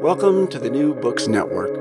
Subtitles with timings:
[0.00, 1.74] Welcome to the New Books Network.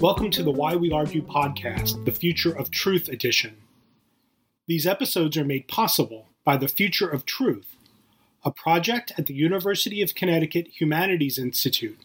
[0.00, 3.58] Welcome to the Why We Argue podcast, the Future of Truth edition.
[4.66, 7.76] These episodes are made possible by the Future of Truth,
[8.42, 12.00] a project at the University of Connecticut Humanities Institute,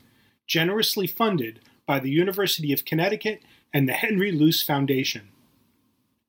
[0.46, 3.42] generously funded by the University of Connecticut
[3.74, 5.30] and the Henry Luce Foundation.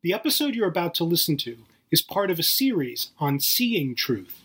[0.02, 1.58] The episode you're about to listen to
[1.90, 4.44] is part of a series on Seeing Truth,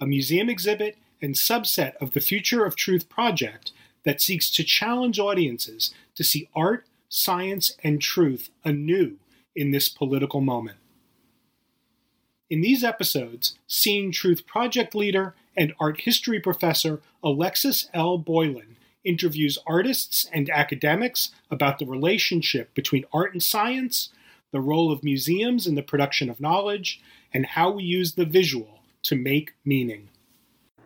[0.00, 3.72] a museum exhibit and subset of the Future of Truth project
[4.04, 9.16] that seeks to challenge audiences to see art, science, and truth anew
[9.54, 10.78] in this political moment.
[12.48, 18.18] In these episodes, Seeing Truth project leader and art history professor Alexis L.
[18.18, 18.75] Boylan
[19.06, 24.10] interviews artists and academics about the relationship between art and science,
[24.50, 27.00] the role of museums in the production of knowledge,
[27.32, 30.08] and how we use the visual to make meaning.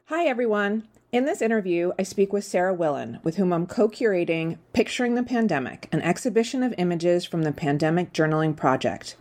[0.07, 0.89] Hi, everyone.
[1.13, 5.25] In this interview, I speak with Sarah Willen, with whom I'm co curating Picturing the
[5.25, 9.17] Pandemic, an exhibition of images from the Pandemic Journaling Project.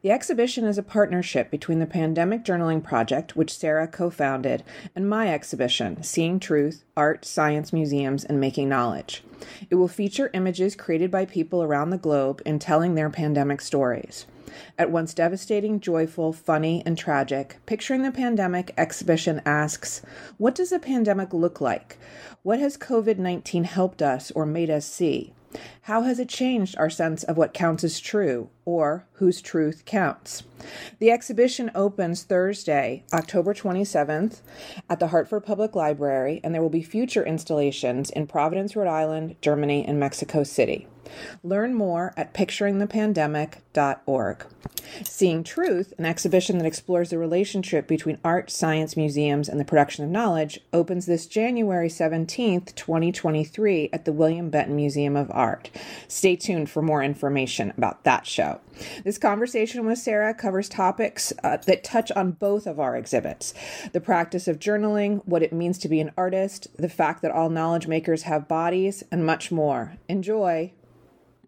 [0.00, 4.64] The exhibition is a partnership between the Pandemic Journaling Project, which Sarah co founded,
[4.96, 9.22] and my exhibition, Seeing Truth Art, Science, Museums, and Making Knowledge.
[9.68, 14.24] It will feature images created by people around the globe in telling their pandemic stories.
[14.78, 20.02] At once devastating, joyful, funny, and tragic, Picturing the Pandemic exhibition asks
[20.38, 21.98] What does a pandemic look like?
[22.42, 25.32] What has COVID 19 helped us or made us see?
[25.82, 30.42] How has it changed our sense of what counts as true or whose truth counts?
[30.98, 34.40] The exhibition opens Thursday, October 27th
[34.88, 39.36] at the Hartford Public Library, and there will be future installations in Providence, Rhode Island,
[39.40, 40.88] Germany, and Mexico City.
[41.42, 44.46] Learn more at picturingthepandemic.org.
[45.02, 50.04] Seeing Truth, an exhibition that explores the relationship between art, science, museums, and the production
[50.04, 55.70] of knowledge, opens this January 17th, 2023, at the William Benton Museum of Art.
[56.06, 58.60] Stay tuned for more information about that show.
[59.04, 63.54] This conversation with Sarah covers topics uh, that touch on both of our exhibits
[63.92, 67.50] the practice of journaling, what it means to be an artist, the fact that all
[67.50, 69.96] knowledge makers have bodies, and much more.
[70.08, 70.72] Enjoy!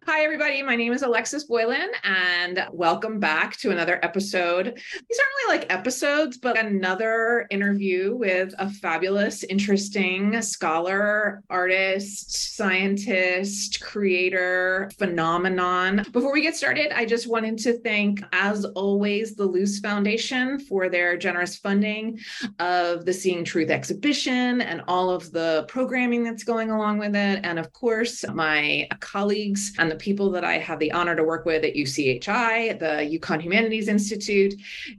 [0.09, 0.63] Hi, everybody.
[0.63, 4.67] My name is Alexis Boylan, and welcome back to another episode.
[4.67, 13.81] These aren't really like episodes, but another interview with a fabulous, interesting scholar, artist, scientist,
[13.81, 16.07] creator, phenomenon.
[16.13, 20.89] Before we get started, I just wanted to thank, as always, the Luce Foundation for
[20.89, 22.21] their generous funding
[22.61, 27.41] of the Seeing Truth exhibition and all of the programming that's going along with it.
[27.43, 31.25] And of course, my colleagues and the the people that I have the honor to
[31.25, 34.55] work with at UCHI, the UConn Humanities Institute,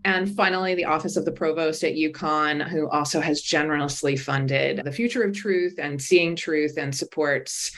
[0.05, 4.91] and finally the Office of the Provost at UConn, who also has generously funded the
[4.91, 7.71] Future of Truth and Seeing Truth and supports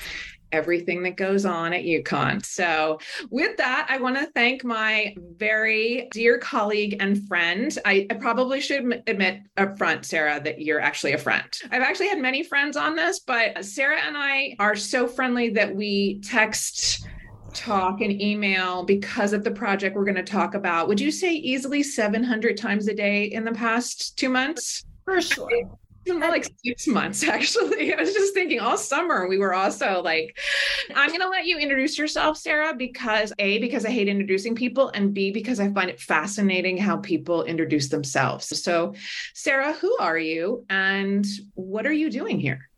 [0.52, 2.46] everything that goes on at UConn.
[2.46, 3.00] So,
[3.30, 7.76] with that, I want to thank my very dear colleague and friend.
[7.86, 11.48] I, I, probably should admit up front, Sarah, that you're actually a friend.
[11.72, 15.74] I've actually had many friends on this, but Sarah and I are so friendly that
[15.74, 17.08] we text
[17.54, 20.88] talk and email because of the project we're going to talk about.
[20.88, 24.86] Would you say easily 700 times a day in the past two months?
[25.06, 25.50] For sure.
[26.08, 27.94] More like six months, actually.
[27.94, 30.38] I was just thinking all summer we were also like,
[30.96, 34.90] I'm going to let you introduce yourself, Sarah, because A, because I hate introducing people,
[34.94, 38.62] and B, because I find it fascinating how people introduce themselves.
[38.64, 38.94] So,
[39.34, 42.69] Sarah, who are you and what are you doing here?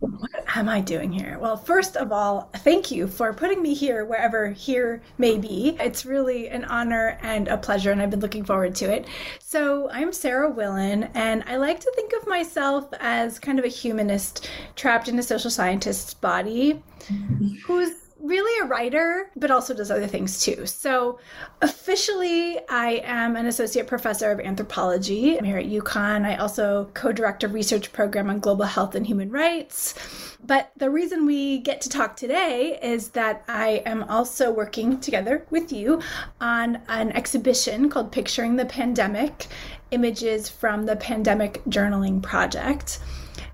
[0.00, 1.38] What am I doing here?
[1.40, 5.76] Well, first of all, thank you for putting me here wherever here may be.
[5.80, 9.06] It's really an honor and a pleasure, and I've been looking forward to it.
[9.38, 13.68] So, I'm Sarah Willen, and I like to think of myself as kind of a
[13.68, 17.48] humanist trapped in a social scientist's body mm-hmm.
[17.64, 17.92] who's
[18.22, 20.64] really a writer, but also does other things too.
[20.66, 21.18] So,
[21.60, 26.24] officially, I am an associate professor of anthropology I'm here at UConn.
[26.24, 29.94] I also co direct a research program on global health and human rights.
[30.44, 35.46] But the reason we get to talk today is that I am also working together
[35.50, 36.00] with you
[36.40, 39.46] on an exhibition called Picturing the Pandemic
[39.90, 42.98] Images from the Pandemic Journaling Project.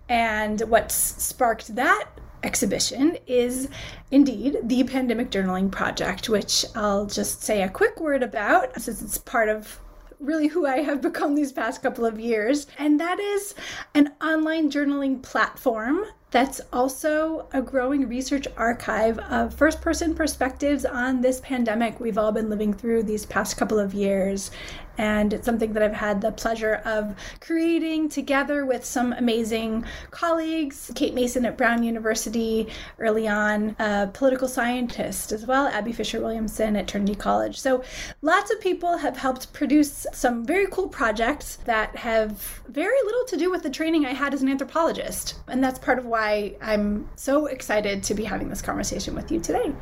[0.09, 2.09] And what sparked that
[2.43, 3.69] exhibition is
[4.11, 9.19] indeed the Pandemic Journaling Project, which I'll just say a quick word about since it's
[9.19, 9.81] part of
[10.21, 12.67] really who I have become these past couple of years.
[12.79, 13.55] And that is
[13.95, 21.23] an online journaling platform that's also a growing research archive of first person perspectives on
[21.23, 24.51] this pandemic we've all been living through these past couple of years
[24.99, 30.91] and it's something that I've had the pleasure of creating together with some amazing colleagues.
[30.95, 32.69] Kate Mason at Brown University
[32.99, 37.59] early on, a political scientist as well, Abby Fisher Williamson at Trinity College.
[37.59, 37.83] So
[38.23, 43.37] lots of people have helped produce some very cool projects that have very little to
[43.37, 45.41] do with the training I had as an anthropologist.
[45.47, 49.41] And that's part of why I'm so excited to be having this conversation with you
[49.41, 49.73] today.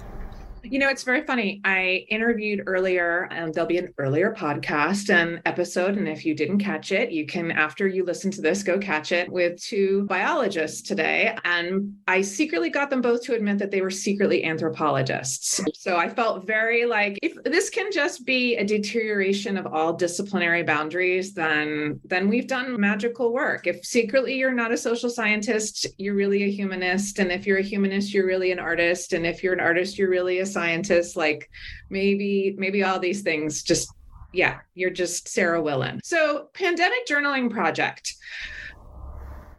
[0.69, 1.61] You know, it's very funny.
[1.65, 5.97] I interviewed earlier, and there'll be an earlier podcast and episode.
[5.97, 9.13] And if you didn't catch it, you can, after you listen to this, go catch
[9.13, 11.39] it with two biologists today.
[11.45, 15.61] And I secretly got them both to admit that they were secretly anthropologists.
[15.75, 20.65] So I felt very like if this can just be a deterioration of all disciplinary
[20.65, 23.67] boundaries, then then we've done magical work.
[23.67, 27.21] If secretly you're not a social scientist, you're really a humanist.
[27.21, 29.13] And if you're a humanist, you're really an artist.
[29.13, 31.50] And if you're an artist, you're really a scientist like
[31.91, 33.87] maybe maybe all these things just
[34.32, 38.14] yeah you're just sarah willen so pandemic journaling project.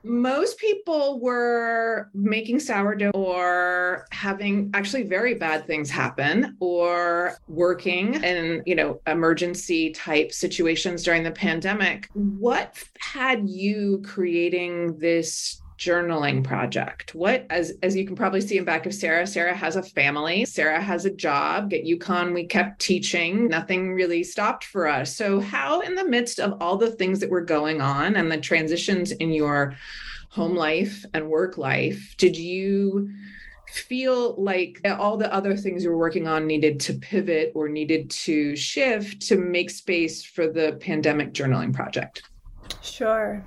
[0.04, 8.64] Most people were making sourdough or having actually very bad things happen or working in
[8.66, 12.08] you know emergency type situations during the pandemic.
[12.14, 17.14] What had you creating this journaling project.
[17.14, 20.44] What as as you can probably see in back of sarah sarah has a family.
[20.46, 21.72] Sarah has a job.
[21.72, 23.48] At UConn we kept teaching.
[23.48, 25.16] Nothing really stopped for us.
[25.16, 28.40] So how in the midst of all the things that were going on and the
[28.40, 29.76] transitions in your
[30.30, 33.10] home life and work life did you
[33.72, 38.10] feel like all the other things you were working on needed to pivot or needed
[38.10, 42.24] to shift to make space for the pandemic journaling project?
[42.82, 43.44] Sure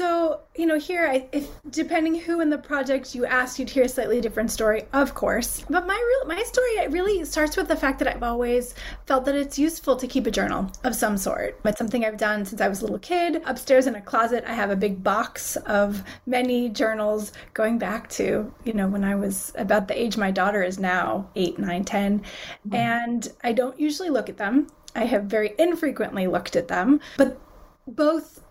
[0.00, 3.82] so, you know, here, I, if depending who in the project you ask, you'd hear
[3.82, 5.62] a slightly different story, of course.
[5.68, 8.74] But my real my story really starts with the fact that I've always
[9.04, 11.60] felt that it's useful to keep a journal of some sort.
[11.66, 13.42] It's something I've done since I was a little kid.
[13.44, 18.50] Upstairs in a closet, I have a big box of many journals going back to,
[18.64, 22.20] you know, when I was about the age my daughter is now, eight, nine, ten.
[22.20, 22.74] Mm-hmm.
[22.74, 24.68] And I don't usually look at them.
[24.96, 27.38] I have very infrequently looked at them, but
[27.86, 28.42] both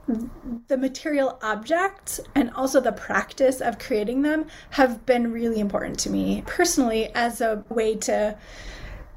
[0.68, 6.10] the material objects and also the practice of creating them have been really important to
[6.10, 8.38] me personally as a way to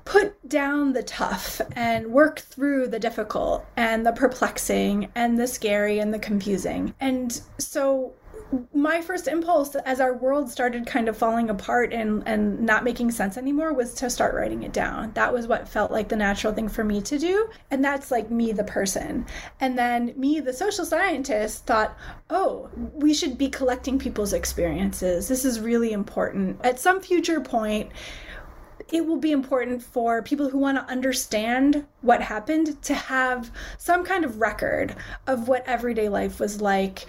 [0.04, 5.98] put down the tough and work through the difficult and the perplexing and the scary
[5.98, 6.92] and the confusing.
[7.00, 8.12] And so
[8.74, 13.10] my first impulse as our world started kind of falling apart and and not making
[13.10, 15.12] sense anymore was to start writing it down.
[15.14, 17.48] That was what felt like the natural thing for me to do.
[17.70, 19.26] And that's like me the person.
[19.60, 21.96] And then me the social scientist thought
[22.30, 25.28] oh we should be collecting people's experiences.
[25.28, 26.60] This is really important.
[26.64, 27.90] At some future point
[28.92, 34.04] it will be important for people who want to understand what happened to have some
[34.04, 34.94] kind of record
[35.26, 37.06] of what everyday life was like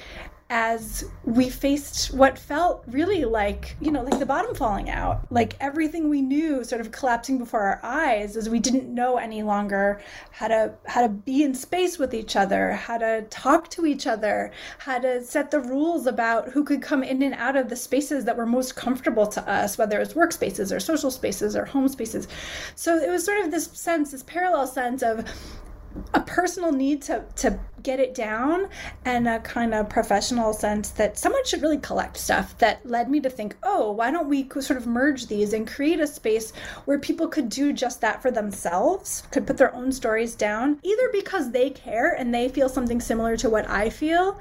[0.56, 5.56] as we faced what felt really like, you know, like the bottom falling out, like
[5.60, 10.00] everything we knew sort of collapsing before our eyes as we didn't know any longer
[10.30, 14.06] how to how to be in space with each other, how to talk to each
[14.06, 17.76] other, how to set the rules about who could come in and out of the
[17.76, 21.88] spaces that were most comfortable to us, whether it's workspaces or social spaces or home
[21.88, 22.28] spaces.
[22.76, 25.26] So it was sort of this sense, this parallel sense of
[26.14, 28.70] a personal need to to get it down
[29.04, 33.20] and a kind of professional sense that someone should really collect stuff that led me
[33.20, 36.52] to think oh why don't we sort of merge these and create a space
[36.86, 41.10] where people could do just that for themselves could put their own stories down either
[41.12, 44.40] because they care and they feel something similar to what i feel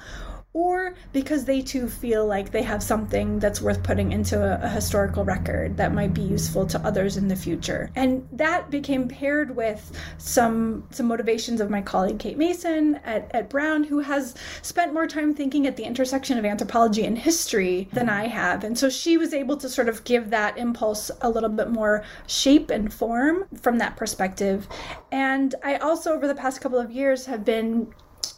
[0.55, 4.69] or because they too feel like they have something that's worth putting into a, a,
[4.69, 7.91] historical record that might be useful to others in the future.
[7.97, 13.49] And that became paired with some some motivations of my colleague Kate Mason at, at
[13.49, 18.09] Brown, who has spent more time thinking at the intersection of anthropology and history than
[18.09, 18.65] I have.
[18.65, 22.05] And so she was able to sort of give that impulse a little bit more
[22.27, 24.69] shape and form from that perspective.
[25.11, 27.93] And I also, over the past couple of years, have been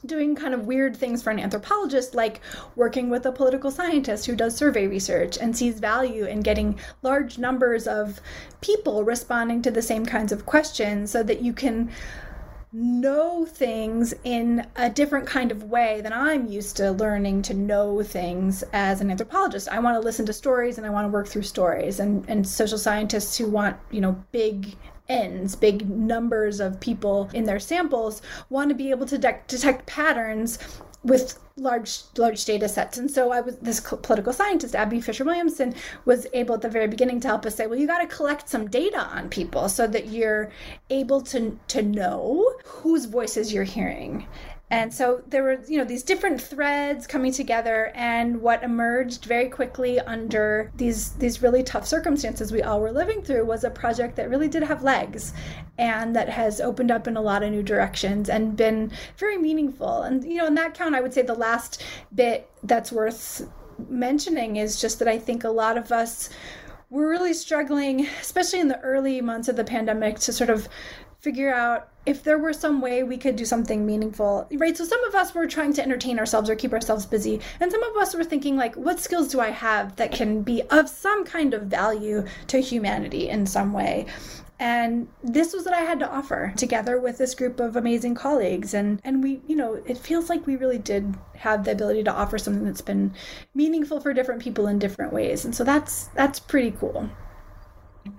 [0.06, 2.40] doing kind of weird things for an anthropologist, like
[2.76, 7.38] working with a political scientist who does survey research and sees value in getting large
[7.38, 8.20] numbers of
[8.60, 11.90] people responding to the same kinds of questions so that you can
[12.74, 18.02] know things in a different kind of way than I'm used to learning to know
[18.02, 19.68] things as an anthropologist.
[19.68, 22.46] I want to listen to stories and I want to work through stories and, and
[22.46, 24.74] social scientists who want, you know, big
[25.08, 29.86] ends, big numbers of people in their samples, want to be able to de- detect
[29.86, 30.58] patterns
[31.04, 32.98] with large large data sets.
[32.98, 36.88] And so i was this political scientist abby fisher williamson was able at the very
[36.88, 39.86] beginning to help us say well you got to collect some data on people so
[39.86, 40.50] that you're
[40.90, 44.26] able to to know whose voices you're hearing
[44.70, 49.48] and so there were, you know, these different threads coming together and what emerged very
[49.48, 54.16] quickly under these these really tough circumstances we all were living through was a project
[54.16, 55.34] that really did have legs
[55.76, 60.02] and that has opened up in a lot of new directions and been very meaningful.
[60.02, 63.46] And you know, in that count I would say the last bit that's worth
[63.88, 66.30] mentioning is just that I think a lot of us
[66.88, 70.68] were really struggling, especially in the early months of the pandemic, to sort of
[71.20, 74.76] figure out if there were some way we could do something meaningful right?
[74.76, 77.82] So some of us were trying to entertain ourselves or keep ourselves busy and some
[77.82, 81.24] of us were thinking like what skills do i have that can be of some
[81.24, 84.06] kind of value to humanity in some way?
[84.60, 88.74] And this was what i had to offer together with this group of amazing colleagues.
[88.74, 92.12] And and we you know it feels like we really did have the ability to
[92.12, 93.12] offer something that's been
[93.54, 95.44] meaningful for different people in different ways.
[95.44, 97.10] And so that's that's pretty cool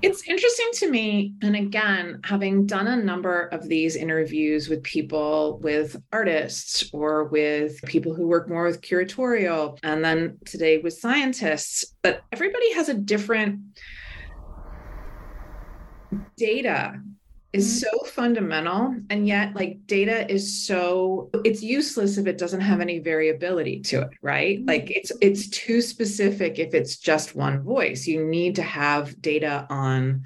[0.02, 5.60] it's interesting to me, and again, having done a number of these interviews with people,
[5.60, 11.86] with artists, or with people who work more with curatorial, and then today with scientists,
[12.02, 13.60] but everybody has a different
[16.38, 17.00] data
[17.56, 17.98] is mm-hmm.
[17.98, 23.00] so fundamental and yet like data is so it's useless if it doesn't have any
[23.00, 24.68] variability to it right mm-hmm.
[24.68, 29.66] like it's it's too specific if it's just one voice you need to have data
[29.70, 30.24] on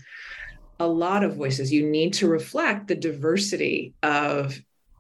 [0.80, 4.60] a lot of voices you need to reflect the diversity of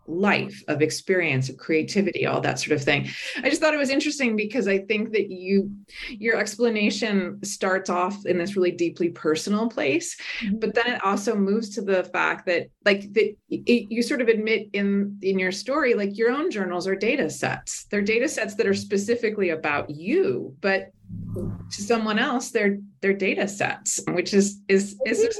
[0.09, 3.07] life of experience of creativity all that sort of thing
[3.43, 5.71] i just thought it was interesting because i think that you
[6.09, 10.57] your explanation starts off in this really deeply personal place mm-hmm.
[10.57, 14.27] but then it also moves to the fact that like that it, you sort of
[14.27, 18.55] admit in in your story like your own journals are data sets they're data sets
[18.55, 20.91] that are specifically about you but
[21.71, 25.39] to someone else their their data sets which is is is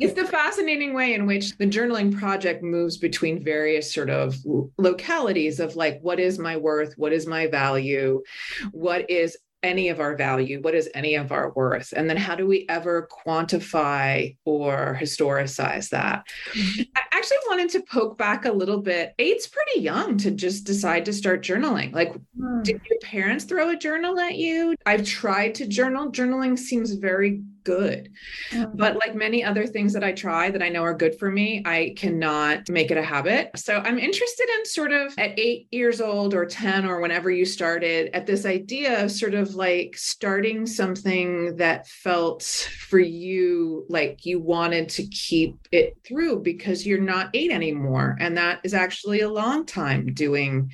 [0.00, 4.36] it's the fascinating way in which the journaling project moves between various sort of
[4.78, 6.94] localities of like what is my worth?
[6.96, 8.22] What is my value?
[8.70, 10.60] What is any of our value?
[10.60, 11.92] What is any of our worth?
[11.96, 16.24] And then how do we ever quantify or historicize that?
[16.52, 16.82] Mm-hmm.
[16.96, 19.14] I actually wanted to poke back a little bit.
[19.18, 21.92] Eight's pretty young to just decide to start journaling.
[21.92, 22.62] Like, mm.
[22.62, 24.74] did your parents throw a journal at you?
[24.86, 26.12] I've tried to journal.
[26.12, 28.10] Journaling seems very good.
[28.50, 28.76] Mm-hmm.
[28.76, 31.62] But like many other things that I try that I know are good for me,
[31.66, 33.50] I cannot make it a habit.
[33.56, 37.44] So I'm interested in sort of at eight years old or 10 or whenever you
[37.44, 44.24] started at this idea of sort of like starting something that felt for you like
[44.24, 48.16] you wanted to keep it through because you're not eight anymore.
[48.18, 50.72] And that is actually a long time doing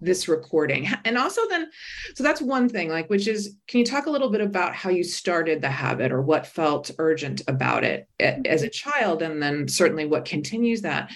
[0.00, 0.88] this recording.
[1.04, 1.70] And also, then,
[2.14, 4.90] so that's one thing, like, which is can you talk a little bit about how
[4.90, 6.35] you started the habit or what?
[6.36, 8.90] What felt urgent about it as a mm-hmm.
[8.90, 11.10] child and then certainly what continues that.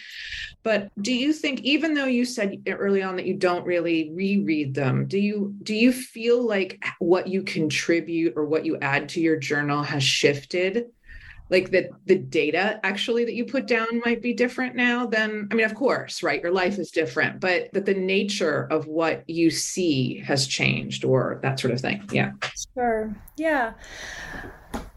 [0.62, 4.74] But do you think even though you said early on that you don't really reread
[4.74, 9.20] them do you do you feel like what you contribute or what you add to
[9.20, 10.86] your journal has shifted?
[11.50, 15.54] Like that the data actually that you put down might be different now than i
[15.56, 19.50] mean of course right your life is different but that the nature of what you
[19.50, 22.08] see has changed or that sort of thing.
[22.12, 22.32] Yeah.
[22.74, 23.12] Sure.
[23.36, 23.72] Yeah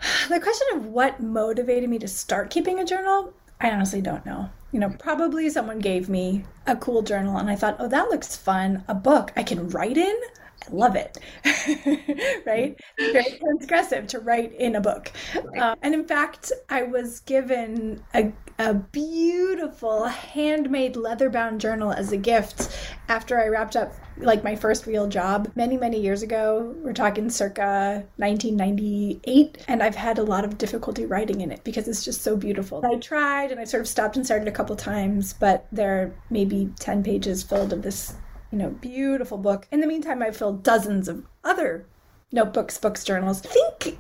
[0.30, 4.50] the question of what motivated me to start keeping a journal i honestly don't know.
[4.72, 8.36] You know probably someone gave me a cool journal and i thought oh that looks
[8.36, 8.84] fun.
[8.88, 10.16] A book i can write in
[10.62, 11.18] I love it,
[12.46, 12.80] right?
[12.98, 15.12] Very transgressive to write in a book.
[15.60, 22.12] Uh, and in fact, I was given a, a beautiful handmade leather bound journal as
[22.12, 22.70] a gift
[23.10, 26.74] after I wrapped up like my first real job many, many years ago.
[26.78, 29.66] We're talking circa 1998.
[29.68, 32.86] And I've had a lot of difficulty writing in it because it's just so beautiful.
[32.86, 36.16] I tried and I sort of stopped and started a couple times, but there are
[36.30, 38.16] maybe 10 pages filled of this
[38.54, 39.68] you know, beautiful book.
[39.72, 41.88] In the meantime, I've filled dozens of other
[42.32, 43.44] notebooks, books, journals.
[43.44, 43.98] I think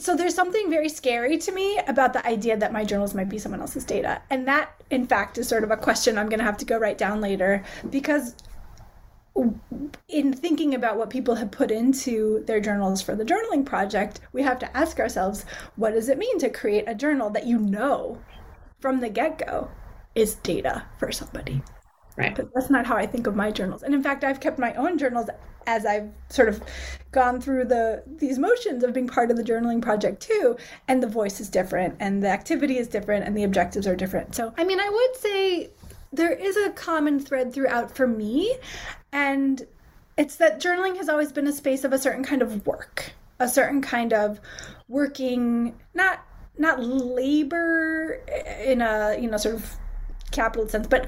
[0.00, 3.38] so there's something very scary to me about the idea that my journals might be
[3.38, 4.20] someone else's data.
[4.30, 6.76] And that in fact is sort of a question I'm going to have to go
[6.76, 8.34] write down later because
[10.08, 14.42] in thinking about what people have put into their journals for the journaling project, we
[14.42, 15.44] have to ask ourselves,
[15.76, 18.20] what does it mean to create a journal that you know
[18.80, 19.70] from the get-go
[20.16, 21.62] is data for somebody?
[22.18, 22.34] Right.
[22.34, 23.82] But that's not how I think of my journals.
[23.82, 25.28] And in fact, I've kept my own journals
[25.68, 26.62] as I've sort of
[27.12, 30.56] gone through the these motions of being part of the journaling project too.
[30.88, 34.34] And the voice is different and the activity is different and the objectives are different.
[34.34, 35.70] So I mean I would say
[36.12, 38.56] there is a common thread throughout for me.
[39.12, 39.66] And
[40.16, 43.48] it's that journaling has always been a space of a certain kind of work, a
[43.48, 44.40] certain kind of
[44.88, 46.24] working, not
[46.56, 48.20] not labor
[48.64, 49.76] in a you know sort of
[50.30, 51.06] capital sense, but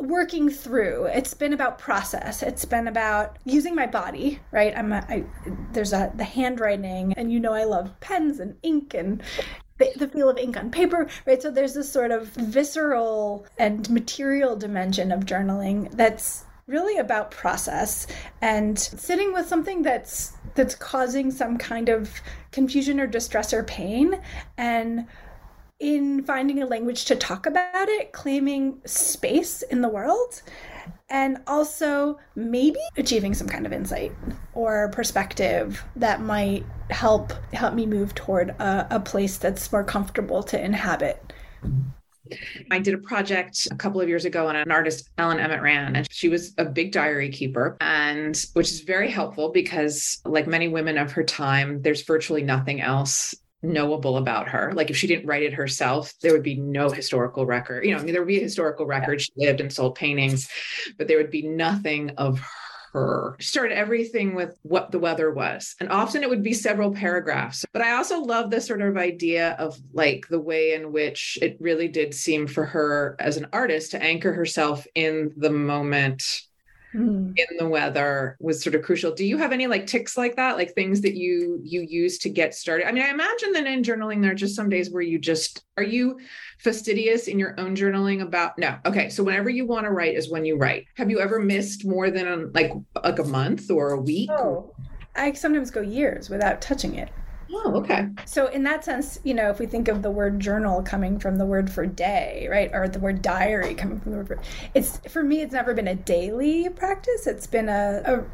[0.00, 1.06] working through.
[1.06, 2.42] It's been about process.
[2.42, 4.76] It's been about using my body right?
[4.76, 5.24] I'm a, I,
[5.72, 9.22] there's a the handwriting and you know i love pens and ink and
[9.78, 11.40] the, the feel of ink on paper right?
[11.40, 18.06] So there's this sort of visceral and material dimension of journaling that's really about process
[18.42, 24.20] and sitting with something that's that's causing some kind of confusion or distress or pain
[24.56, 25.06] and
[25.78, 30.42] in finding a language to talk about it, claiming space in the world,
[31.10, 34.12] and also maybe achieving some kind of insight
[34.54, 40.42] or perspective that might help help me move toward a, a place that's more comfortable
[40.42, 41.32] to inhabit.
[42.72, 45.96] I did a project a couple of years ago on an artist, Ellen Emmett Rand,
[45.96, 50.66] and she was a big diary keeper, and which is very helpful because, like many
[50.66, 53.32] women of her time, there's virtually nothing else
[53.66, 54.72] knowable about her.
[54.74, 57.84] Like if she didn't write it herself, there would be no historical record.
[57.84, 59.20] You know, I mean, there would be a historical record.
[59.20, 60.48] She lived and sold paintings,
[60.98, 62.40] but there would be nothing of
[62.92, 63.36] her.
[63.38, 65.74] She started everything with what the weather was.
[65.80, 67.64] And often it would be several paragraphs.
[67.72, 71.58] But I also love this sort of idea of like the way in which it
[71.60, 76.22] really did seem for her as an artist to anchor herself in the moment
[76.96, 77.32] mm.
[77.36, 79.12] in the weather was sort of crucial.
[79.12, 82.30] Do you have any like ticks like that, like things that you you use to
[82.30, 82.86] get started?
[82.86, 85.64] I mean, I imagine that in journaling there are just some days where you just
[85.76, 86.18] are you
[86.58, 88.76] fastidious in your own journaling about no.
[88.86, 90.86] Okay, so whenever you want to write is when you write.
[90.96, 92.72] Have you ever missed more than like
[93.04, 94.30] like a month or a week?
[94.30, 94.74] Oh,
[95.14, 97.10] I sometimes go years without touching it.
[97.50, 98.08] Oh, okay.
[98.24, 101.36] So in that sense, you know, if we think of the word journal coming from
[101.36, 104.38] the word for day, right, or the word diary coming from the word for,
[104.74, 107.26] it's for me, it's never been a daily practice.
[107.26, 108.24] It's been a, a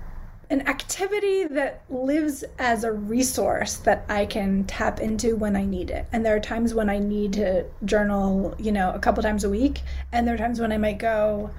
[0.51, 5.88] an activity that lives as a resource that I can tap into when I need
[5.88, 6.07] it.
[6.12, 9.48] And there are times when I need to journal, you know, a couple times a
[9.48, 9.81] week,
[10.12, 11.51] and there are times when I might go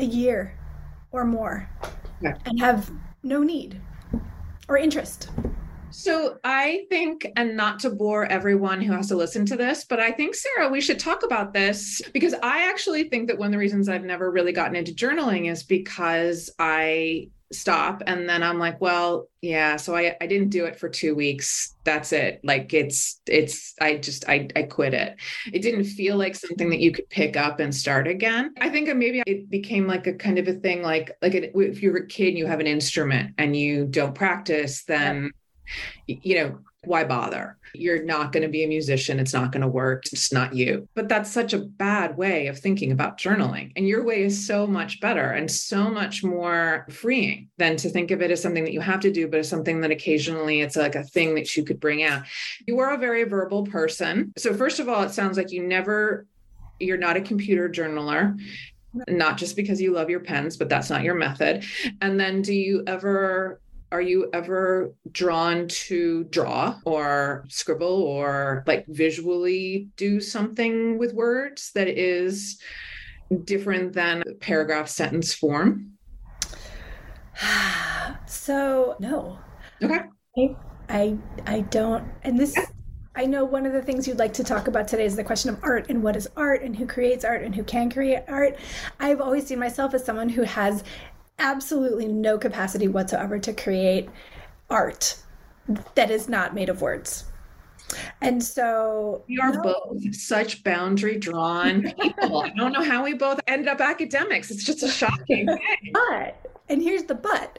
[0.00, 0.52] a year
[1.12, 1.68] or more
[2.20, 2.36] yeah.
[2.44, 2.90] and have
[3.22, 3.80] no need
[4.68, 5.30] or interest.
[5.94, 10.00] So I think, and not to bore everyone who has to listen to this, but
[10.00, 13.52] I think, Sarah, we should talk about this because I actually think that one of
[13.52, 18.58] the reasons I've never really gotten into journaling is because I stop and then i'm
[18.58, 21.76] like well yeah so i i didn't do it for two weeks.
[21.84, 22.40] That's it.
[22.42, 25.16] Like it's it's i just i i quit it.
[25.52, 28.54] It didn't feel like something that you could pick up and start again.
[28.60, 31.98] I think maybe it became like a kind of a thing like like if you're
[31.98, 35.30] a kid and you have an instrument and you don't practice then
[36.06, 37.56] you know, why bother?
[37.74, 39.18] You're not going to be a musician.
[39.18, 40.04] It's not going to work.
[40.12, 40.88] It's not you.
[40.94, 43.72] But that's such a bad way of thinking about journaling.
[43.76, 48.10] And your way is so much better and so much more freeing than to think
[48.10, 50.76] of it as something that you have to do, but as something that occasionally it's
[50.76, 52.24] like a thing that you could bring out.
[52.66, 54.32] You are a very verbal person.
[54.36, 56.26] So, first of all, it sounds like you never,
[56.78, 58.38] you're not a computer journaler
[59.08, 61.64] not just because you love your pens, but that's not your method.
[62.00, 63.60] And then do you ever
[63.92, 71.70] are you ever drawn to draw or scribble or like visually do something with words
[71.74, 72.60] that is
[73.44, 75.92] different than paragraph sentence form?
[78.26, 79.38] so no.
[79.82, 80.00] Okay.
[80.36, 80.56] I
[80.88, 82.56] I, I don't and this
[83.16, 85.50] I know one of the things you'd like to talk about today is the question
[85.50, 88.58] of art and what is art and who creates art and who can create art.
[88.98, 90.82] I've always seen myself as someone who has
[91.38, 94.08] absolutely no capacity whatsoever to create
[94.70, 95.16] art
[95.94, 97.24] that is not made of words.
[98.22, 99.62] And so we are no.
[99.62, 102.42] both such boundary drawn people.
[102.42, 104.50] I don't know how we both ended up academics.
[104.50, 105.92] It's just a shocking thing.
[105.92, 107.58] But, and here's the but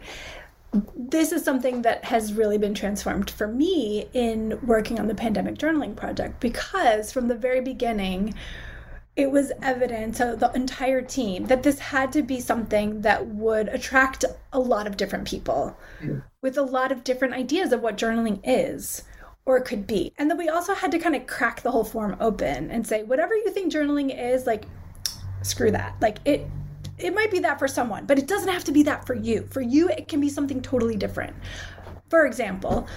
[0.96, 5.58] this is something that has really been transformed for me in working on the pandemic
[5.58, 8.34] journaling project because from the very beginning,
[9.16, 13.70] it was evident to the entire team that this had to be something that would
[13.70, 16.22] attract a lot of different people mm.
[16.42, 19.04] with a lot of different ideas of what journaling is
[19.46, 20.12] or it could be.
[20.18, 23.04] And then we also had to kind of crack the whole form open and say,
[23.04, 24.66] whatever you think journaling is, like,
[25.42, 25.96] screw that.
[26.02, 26.48] Like, it.
[26.98, 29.46] It might be that for someone, but it doesn't have to be that for you.
[29.52, 31.36] For you, it can be something totally different.
[32.10, 32.88] For example,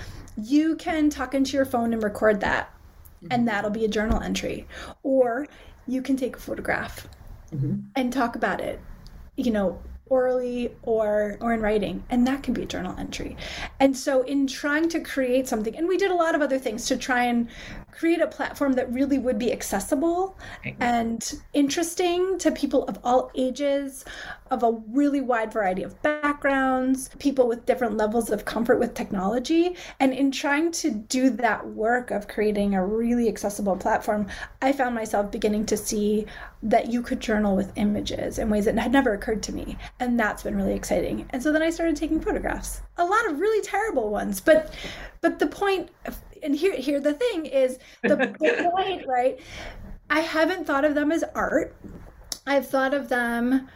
[0.41, 2.73] you can talk into your phone and record that,
[3.23, 3.45] and mm-hmm.
[3.47, 4.67] that'll be a journal entry.
[5.03, 5.47] Or
[5.87, 7.09] you can take a photograph
[7.53, 7.81] mm-hmm.
[7.97, 8.81] and talk about it,
[9.37, 13.37] you know, orally or or in writing and that can be a journal entry
[13.81, 16.87] and so in trying to create something and we did a lot of other things
[16.87, 17.49] to try and
[17.91, 20.39] create a platform that really would be accessible
[20.81, 24.05] and interesting to people of all ages
[24.51, 29.77] of a really wide variety of backgrounds, people with different levels of comfort with technology.
[30.01, 34.27] And in trying to do that work of creating a really accessible platform,
[34.63, 36.27] I found myself beginning to see
[36.63, 39.79] that you could journal with images in ways that had never occurred to me.
[40.01, 41.27] And that's been really exciting.
[41.31, 42.83] And so then I started taking photographs.
[42.97, 44.75] A lot of really terrible ones, but
[45.21, 45.91] but the point
[46.43, 49.39] and here here the thing is the, the point, right?
[50.11, 51.77] I haven't thought of them as art.
[52.47, 53.69] I've thought of them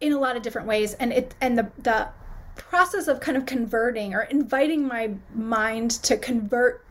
[0.00, 2.08] in a lot of different ways and it and the the
[2.54, 6.85] process of kind of converting or inviting my mind to convert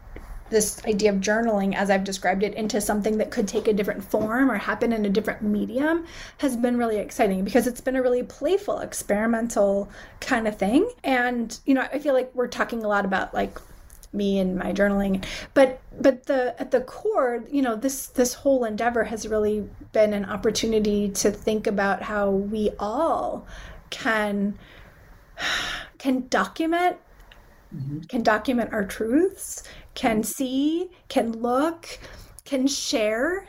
[0.50, 4.04] this idea of journaling as I've described it into something that could take a different
[4.04, 6.06] form or happen in a different medium
[6.38, 11.60] has been really exciting because it's been a really playful experimental kind of thing and
[11.66, 13.60] you know I feel like we're talking a lot about like
[14.14, 18.64] me and my journaling but but the at the core you know this this whole
[18.64, 23.46] endeavor has really been an opportunity to think about how we all
[23.90, 24.58] can
[25.98, 26.98] can document
[27.76, 28.00] mm-hmm.
[28.02, 29.64] can document our truths
[29.96, 30.24] can mm-hmm.
[30.24, 32.00] see can look
[32.44, 33.48] can share.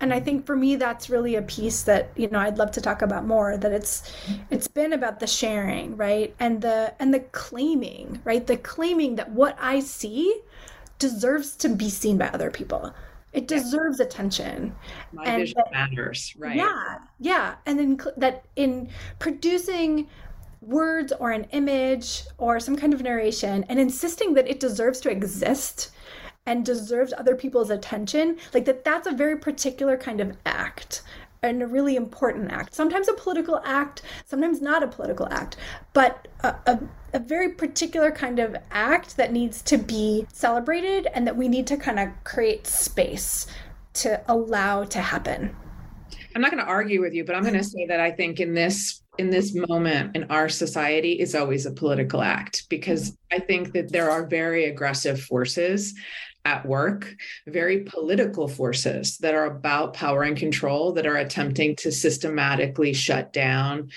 [0.00, 2.80] And i think for me that's really a piece that you know i'd love to
[2.80, 4.12] talk about more that it's
[4.50, 6.34] it's been about the sharing right?
[6.40, 8.44] And the and the claiming right?
[8.44, 10.40] The claiming that what i see
[10.98, 12.92] deserves to be seen by other people.
[13.32, 14.06] It deserves yeah.
[14.06, 14.74] attention.
[15.12, 16.56] My and vision that, matters right.
[16.56, 17.54] Yeah yeah.
[17.66, 18.88] And then that in
[19.20, 20.08] producing
[20.62, 25.10] words or an image or some kind of narration and insisting that it deserves to
[25.10, 25.90] exist
[26.46, 31.02] and deserves other people's attention like that that's a very particular kind of act
[31.44, 32.72] and a really important act.
[32.72, 35.56] Sometimes a political act sometimes not a political act
[35.92, 36.80] but a, a,
[37.14, 41.66] a very particular kind of act that needs to be celebrated and that we need
[41.66, 43.46] to kind of create space
[43.94, 45.54] to allow to happen.
[46.34, 48.40] I'm not going to argue with you but i'm going to say that i think
[48.40, 53.40] in this in this moment in our society is always a political act because I
[53.40, 55.94] think that there are very aggressive forces
[56.44, 57.14] at work,
[57.46, 63.32] very political forces that are about power and control, that are attempting to systematically shut
[63.32, 63.90] down,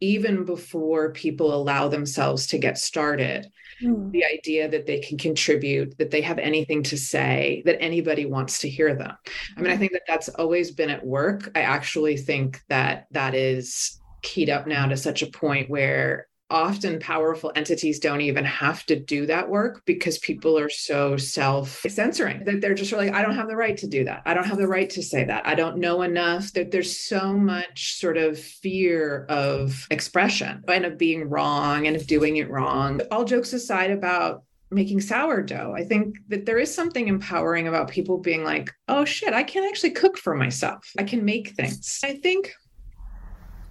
[0.00, 3.50] even before people allow themselves to get started.
[3.82, 4.12] Mm.
[4.12, 8.60] The idea that they can contribute, that they have anything to say, that anybody wants
[8.60, 9.16] to hear them.
[9.56, 11.50] I mean, I think that that's always been at work.
[11.56, 16.98] I actually think that that is keyed up now to such a point where often
[16.98, 22.44] powerful entities don't even have to do that work because people are so self censoring
[22.44, 24.22] that they're just really, I don't have the right to do that.
[24.24, 25.46] I don't have the right to say that.
[25.46, 26.52] I don't know enough.
[26.54, 32.06] That there's so much sort of fear of expression and of being wrong and of
[32.06, 33.00] doing it wrong.
[33.10, 35.74] All jokes aside about making sourdough.
[35.74, 39.64] I think that there is something empowering about people being like, oh shit, I can
[39.64, 40.92] actually cook for myself.
[40.98, 42.00] I can make things.
[42.04, 42.52] I think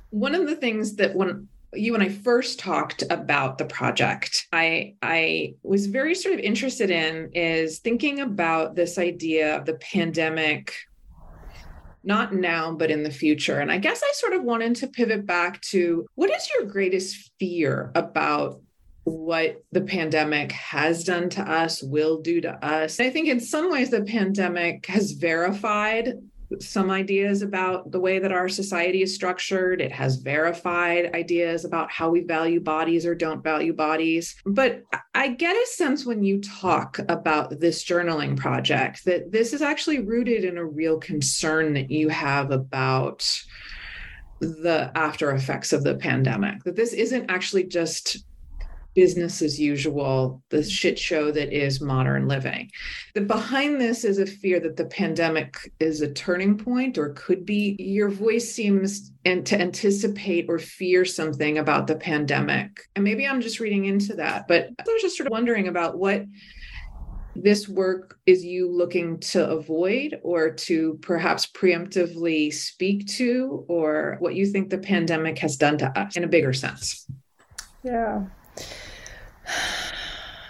[0.10, 4.96] one of the things that when you and I first talked about the project, I
[5.02, 10.74] I was very sort of interested in is thinking about this idea of the pandemic
[12.04, 13.60] not now but in the future.
[13.60, 17.32] And I guess I sort of wanted to pivot back to what is your greatest
[17.38, 18.62] fear about
[19.04, 23.00] what the pandemic has done to us, will do to us.
[23.00, 26.14] I think in some ways the pandemic has verified
[26.60, 29.82] some ideas about the way that our society is structured.
[29.82, 34.36] It has verified ideas about how we value bodies or don't value bodies.
[34.46, 34.84] But
[35.14, 40.00] I get a sense when you talk about this journaling project that this is actually
[40.00, 43.30] rooted in a real concern that you have about
[44.40, 48.24] the after effects of the pandemic, that this isn't actually just
[48.98, 50.70] business as usual, the mm-hmm.
[50.70, 52.68] shit show that is modern living.
[53.14, 57.46] That behind this is a fear that the pandemic is a turning point or could
[57.46, 57.76] be.
[57.78, 62.72] Your voice seems and to anticipate or fear something about the pandemic.
[62.96, 66.00] And maybe I'm just reading into that, but I was just sort of wondering about
[66.00, 66.26] what
[67.36, 74.34] this work is you looking to avoid or to perhaps preemptively speak to, or what
[74.34, 77.06] you think the pandemic has done to us in a bigger sense?
[77.84, 78.26] Yeah.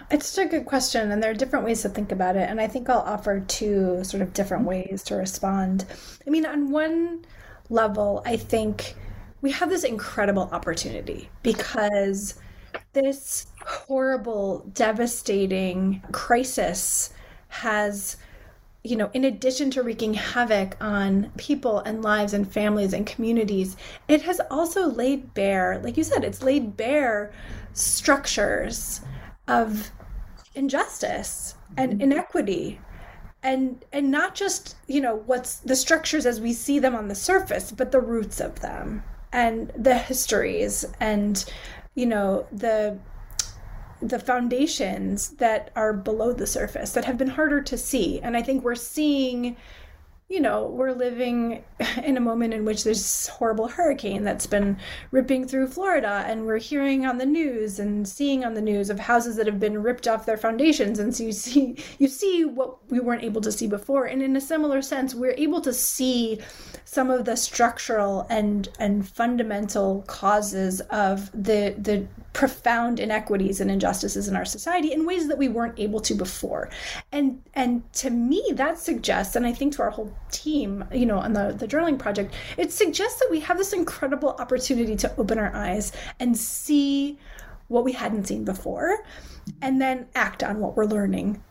[0.09, 2.49] It's such a good question, and there are different ways to think about it.
[2.49, 4.89] And I think I'll offer two sort of different mm-hmm.
[4.89, 5.83] ways to respond.
[6.25, 7.25] I mean, on one
[7.69, 8.95] level, I think
[9.41, 12.35] we have this incredible opportunity because
[12.93, 17.13] this horrible, devastating crisis
[17.49, 18.17] has
[18.83, 23.75] you know, in addition to wreaking havoc on people and lives and families and communities,
[24.07, 27.33] it has also laid bare, like you said, it's laid bare
[27.73, 29.01] structures
[29.47, 29.91] of
[30.55, 32.01] injustice and mm-hmm.
[32.01, 32.79] inequity
[33.43, 37.15] and and not just you know what's the structures as we see them on the
[37.15, 41.45] surface but the roots of them and the histories and
[41.93, 42.97] you know the
[44.01, 48.41] the foundations that are below the surface that have been harder to see and i
[48.41, 49.55] think we're seeing
[50.29, 51.63] you know, we're living
[52.03, 54.77] in a moment in which there's this horrible hurricane that's been
[55.11, 58.99] ripping through Florida, and we're hearing on the news and seeing on the news of
[58.99, 60.99] houses that have been ripped off their foundations.
[60.99, 64.05] And so you see, you see what we weren't able to see before.
[64.05, 66.39] And in a similar sense, we're able to see
[66.83, 72.05] some of the structural and and fundamental causes of the the
[72.37, 76.69] profound inequities and injustices in our society in ways that we weren't able to before.
[77.11, 81.17] And and to me that suggests and I think to our whole team, you know,
[81.17, 85.39] on the the journaling project, it suggests that we have this incredible opportunity to open
[85.39, 87.17] our eyes and see
[87.69, 89.03] what we hadn't seen before
[89.63, 91.41] and then act on what we're learning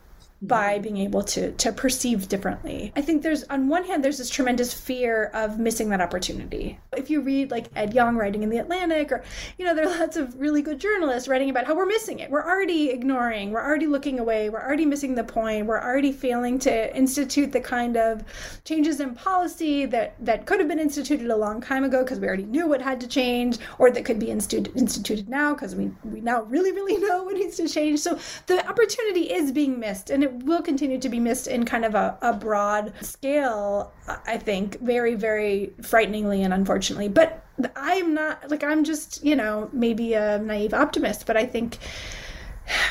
[0.41, 2.91] by being able to to perceive differently.
[2.95, 6.79] I think there's on one hand there's this tremendous fear of missing that opportunity.
[6.95, 9.23] If you read like Ed Yong writing in the Atlantic or
[9.57, 12.29] you know there are lots of really good journalists writing about how we're missing it.
[12.29, 15.65] We're already ignoring, we're already looking away, we're already missing the point.
[15.65, 18.23] We're already failing to institute the kind of
[18.63, 22.27] changes in policy that that could have been instituted a long time ago because we
[22.27, 25.91] already knew what had to change or that could be instituted instituted now because we
[26.03, 27.99] we now really really know what needs to change.
[27.99, 31.85] So the opportunity is being missed and it will continue to be missed in kind
[31.85, 33.91] of a, a broad scale,
[34.25, 37.09] I think, very, very frighteningly and unfortunately.
[37.09, 37.43] But
[37.75, 41.77] I'm not, like, I'm just, you know, maybe a naive optimist, but I think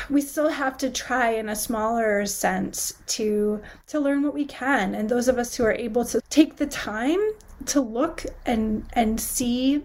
[0.09, 4.95] we still have to try in a smaller sense to to learn what we can
[4.95, 7.19] and those of us who are able to take the time
[7.67, 9.83] to look and and see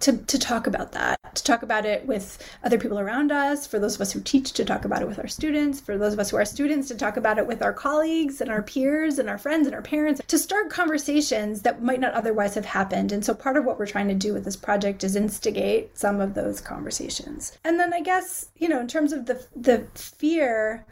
[0.00, 3.78] to, to talk about that, to talk about it with other people around us, for
[3.78, 6.18] those of us who teach, to talk about it with our students, for those of
[6.18, 9.28] us who are students, to talk about it with our colleagues and our peers and
[9.28, 13.12] our friends and our parents, to start conversations that might not otherwise have happened.
[13.12, 16.20] And so part of what we're trying to do with this project is instigate some
[16.20, 17.58] of those conversations.
[17.64, 20.84] And then I guess, you know, in terms of the the fear,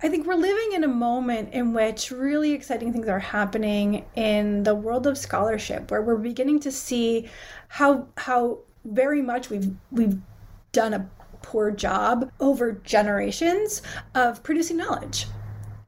[0.00, 4.62] I think we're living in a moment in which really exciting things are happening in
[4.62, 7.28] the world of scholarship, where we're beginning to see
[7.66, 10.18] how how very much we've we've
[10.70, 11.10] done a
[11.42, 13.82] poor job over generations
[14.14, 15.26] of producing knowledge.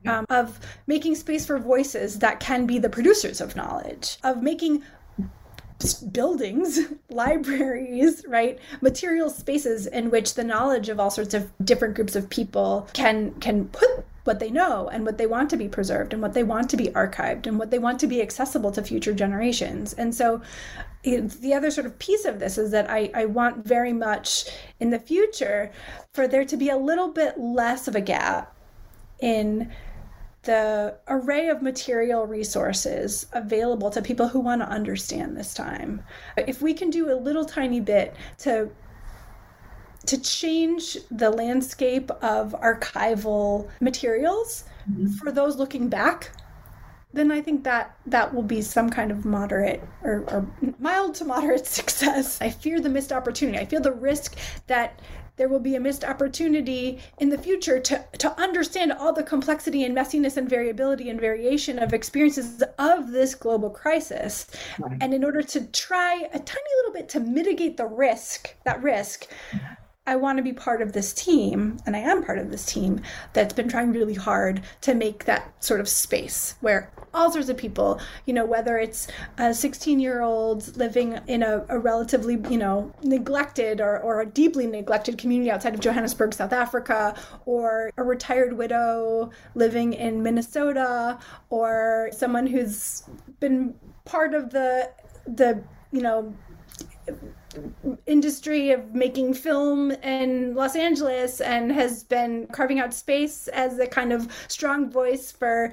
[0.07, 4.83] Um, of making space for voices that can be the producers of knowledge, of making
[6.13, 6.79] buildings,
[7.11, 8.59] libraries, right?
[8.81, 13.33] Material spaces in which the knowledge of all sorts of different groups of people can
[13.41, 16.43] can put what they know and what they want to be preserved and what they
[16.43, 19.95] want to be archived and what they want to be accessible to future generations.
[19.95, 20.43] And so
[21.03, 24.45] the other sort of piece of this is that I, I want very much
[24.79, 25.71] in the future
[26.13, 28.55] for there to be a little bit less of a gap
[29.21, 29.71] in
[30.43, 36.03] the array of material resources available to people who want to understand this time.
[36.37, 38.71] If we can do a little tiny bit to
[40.07, 45.09] to change the landscape of archival materials mm-hmm.
[45.09, 46.31] for those looking back
[47.13, 50.47] then I think that that will be some kind of moderate or, or,
[50.79, 52.41] mild to moderate success.
[52.41, 53.59] I fear the missed opportunity.
[53.59, 54.37] I feel the risk
[54.69, 55.01] that
[55.41, 59.85] there will be a missed opportunity in the future to, to understand all the complexity
[59.85, 64.47] and messiness and variability and variation of experiences of this global crisis.
[64.79, 64.99] Right.
[65.01, 69.29] And in order to try a tiny little bit to mitigate the risk, that risk,
[70.07, 73.01] I want to be part of this team, and I am part of this team
[73.33, 77.57] that's been trying really hard to make that sort of space where all sorts of
[77.57, 82.59] people, you know, whether it's a 16 year old living in a, a, relatively, you
[82.59, 87.15] know, neglected or, or a deeply neglected community outside of Johannesburg, South Africa,
[87.47, 91.19] or a retired widow living in Minnesota,
[91.51, 93.05] or someone who's
[93.41, 94.91] been part of the,
[95.27, 96.35] the, you know,
[98.07, 103.87] industry of making film in Los Angeles and has been carving out space as a
[103.87, 105.73] kind of strong voice for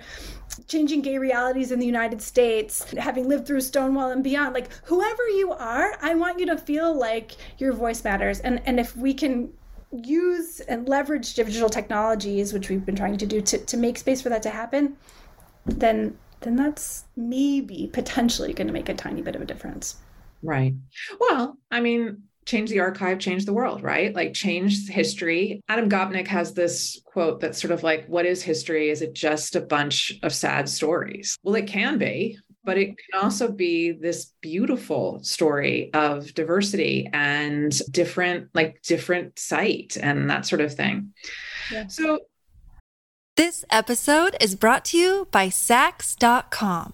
[0.67, 4.53] changing gay realities in the United States, having lived through Stonewall and beyond.
[4.53, 8.39] Like whoever you are, I want you to feel like your voice matters.
[8.39, 9.53] And and if we can
[10.03, 14.21] use and leverage digital technologies, which we've been trying to do to, to make space
[14.21, 14.97] for that to happen,
[15.65, 19.97] then then that's maybe potentially going to make a tiny bit of a difference.
[20.41, 20.73] Right.
[21.19, 24.15] Well, I mean, change the archive, change the world, right?
[24.15, 25.61] Like change history.
[25.67, 28.89] Adam Gopnik has this quote that's sort of like, what is history?
[28.89, 31.37] Is it just a bunch of sad stories?
[31.43, 37.77] Well, it can be, but it can also be this beautiful story of diversity and
[37.91, 41.13] different, like different sight and that sort of thing.
[41.71, 41.87] Yeah.
[41.87, 42.19] So
[43.35, 46.93] this episode is brought to you by Saks.com.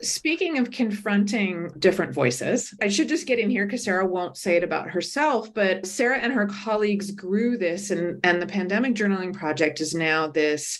[0.00, 4.56] Speaking of confronting different voices, I should just get in here because Sarah won't say
[4.56, 9.34] it about herself, but Sarah and her colleagues grew this, and, and the Pandemic Journaling
[9.34, 10.78] Project is now this,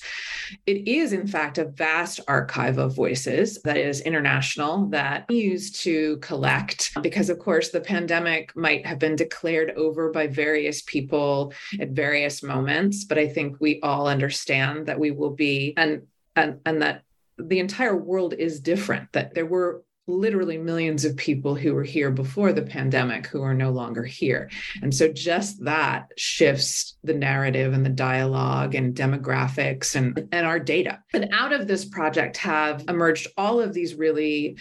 [0.66, 6.18] it is in fact a vast archive of voices that is international that used to
[6.18, 11.90] collect, because of course the pandemic might have been declared over by various people at
[11.90, 16.02] various moments, but I think we all understand that we will be, and
[16.36, 17.02] and, and that
[17.38, 22.10] the entire world is different, that there were literally millions of people who were here
[22.10, 24.50] before the pandemic who are no longer here.
[24.82, 30.58] And so just that shifts the narrative and the dialogue and demographics and, and our
[30.58, 31.00] data.
[31.12, 34.56] And out of this project have emerged all of these really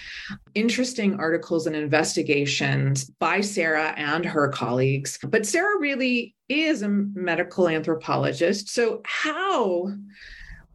[0.53, 5.17] interesting articles and investigations by Sarah and her colleagues.
[5.23, 8.69] But Sarah really is a medical anthropologist.
[8.69, 9.93] So how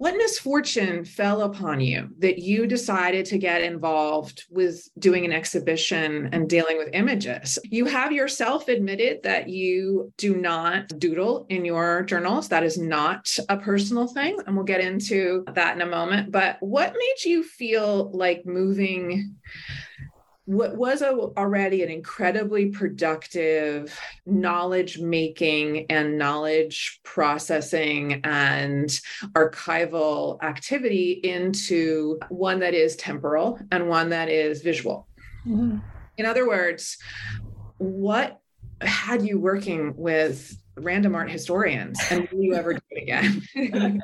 [0.02, 6.28] what misfortune fell upon you that you decided to get involved with doing an exhibition
[6.32, 7.56] and dealing with images?
[7.70, 12.48] You have yourself admitted that you do not doodle in your journals.
[12.48, 14.38] That is not a personal thing.
[14.44, 16.32] And we'll get into that in a moment.
[16.32, 19.36] But what made you feel like moving?
[20.44, 29.00] What was a, already an incredibly productive knowledge making and knowledge processing and
[29.34, 35.06] archival activity into one that is temporal and one that is visual.
[35.46, 35.78] Mm-hmm.
[36.18, 36.98] In other words,
[37.78, 38.40] what
[38.80, 44.02] had you working with random art historians and will you ever do it again?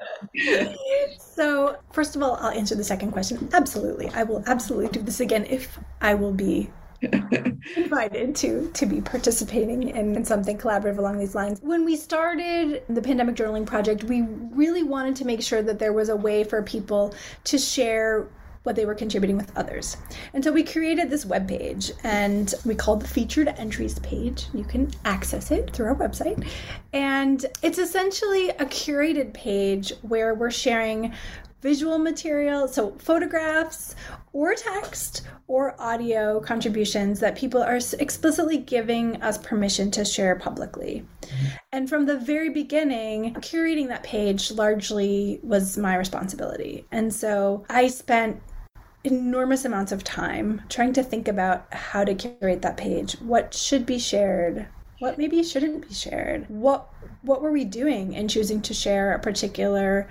[1.19, 3.49] So first of all i'll answer the second question.
[3.53, 4.09] Absolutely.
[4.11, 6.71] I will absolutely do this again if i will be
[7.77, 11.61] invited to to be participating in, in, something collaborative along these lines.
[11.63, 15.93] When we started the pandemic journaling project, we really wanted to make sure that there
[15.93, 18.27] was a way for people to share
[18.69, 19.97] what they were contributing with others.
[20.35, 24.45] And so we created this web page and we called the featured entries page.
[24.53, 26.47] You can access it through our website.
[26.93, 31.15] And it's essentially a curated page where we're sharing
[31.63, 33.97] visual material, so photographs
[34.33, 41.05] or text or audio contributions that people are explicitly giving us permission to share publicly.
[41.23, 41.47] Mm-hmm.
[41.73, 46.87] And from the very beginning, curating that page largely was my responsibility.
[46.93, 48.41] And so I spent
[49.11, 53.13] enormous amounts of time trying to think about how to curate that page.
[53.15, 54.67] What should be shared?
[54.99, 56.47] What maybe shouldn't be shared?
[56.49, 56.89] What
[57.23, 60.09] what were we doing in choosing to share a particular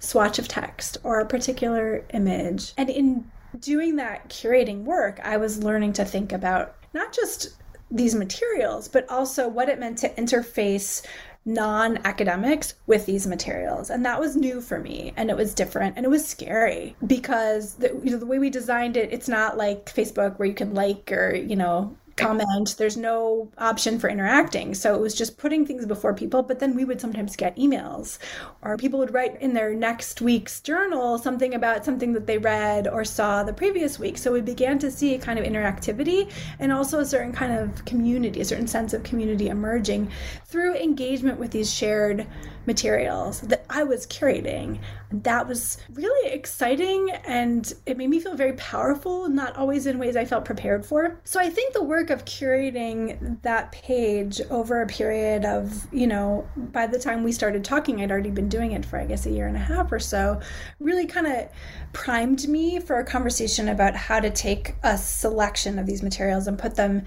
[0.00, 2.72] swatch of text or a particular image?
[2.76, 7.50] And in doing that curating work, I was learning to think about not just
[7.90, 11.04] these materials, but also what it meant to interface
[11.48, 13.88] non academics with these materials.
[13.90, 17.74] And that was new for me and it was different and it was scary because
[17.76, 20.74] the, you know, the way we designed it, it's not like Facebook where you can
[20.74, 22.74] like or, you know, comment.
[22.76, 24.74] There's no option for interacting.
[24.74, 26.42] So it was just putting things before people.
[26.42, 28.18] But then we would sometimes get emails,
[28.62, 32.88] or people would write in their next week's journal something about something that they read
[32.88, 34.18] or saw the previous week.
[34.18, 37.84] So we began to see a kind of interactivity and also a certain kind of
[37.84, 40.10] community, a certain sense of community emerging
[40.46, 42.26] through engagement with these shared
[42.66, 44.78] materials that I was curating.
[45.10, 50.16] That was really exciting and it made me feel very powerful, not always in ways
[50.16, 51.18] I felt prepared for.
[51.24, 56.48] So I think the work of curating that page over a period of, you know,
[56.56, 59.30] by the time we started talking, I'd already been doing it for, I guess, a
[59.30, 60.40] year and a half or so,
[60.80, 61.48] really kind of
[61.92, 66.58] primed me for a conversation about how to take a selection of these materials and
[66.58, 67.04] put them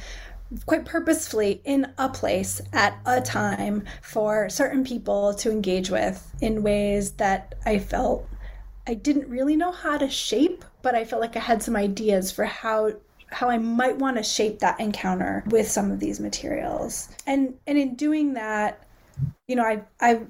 [0.65, 6.63] quite purposefully in a place at a time for certain people to engage with in
[6.63, 8.27] ways that I felt
[8.87, 12.31] I didn't really know how to shape, but I felt like I had some ideas
[12.31, 12.93] for how
[13.31, 17.09] how I might want to shape that encounter with some of these materials.
[17.25, 18.85] And and in doing that,
[19.47, 20.21] you know, I I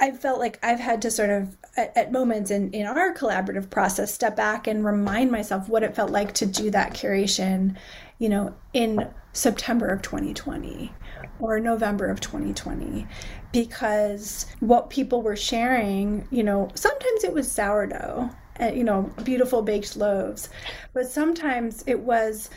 [0.00, 3.70] I felt like I've had to sort of at, at, moments in, in our collaborative
[3.70, 7.76] process step back and remind myself what it felt like to do that curation
[8.22, 10.92] you know, in September of 2020
[11.40, 13.04] or November of 2020
[13.50, 18.30] because what people were sharing, you know, sometimes it was sourdough,
[18.60, 20.48] Uh, you know, beautiful baked loaves,
[20.92, 22.50] but sometimes it was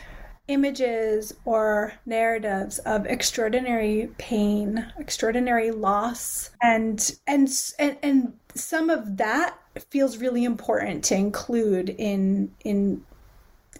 [0.48, 9.58] images or narratives of extraordinary pain, extraordinary loss, and and and, and some of that
[9.90, 13.04] feels really important to include in in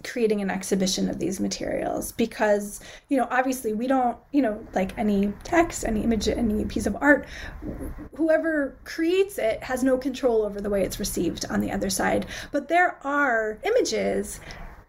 [0.06, 4.96] creating an exhibition of these materials because you know obviously we don't you know like
[4.96, 7.26] any text any image any piece of art
[8.14, 12.26] whoever creates it has no control over the way it's received on the other side
[12.52, 14.40] but there are images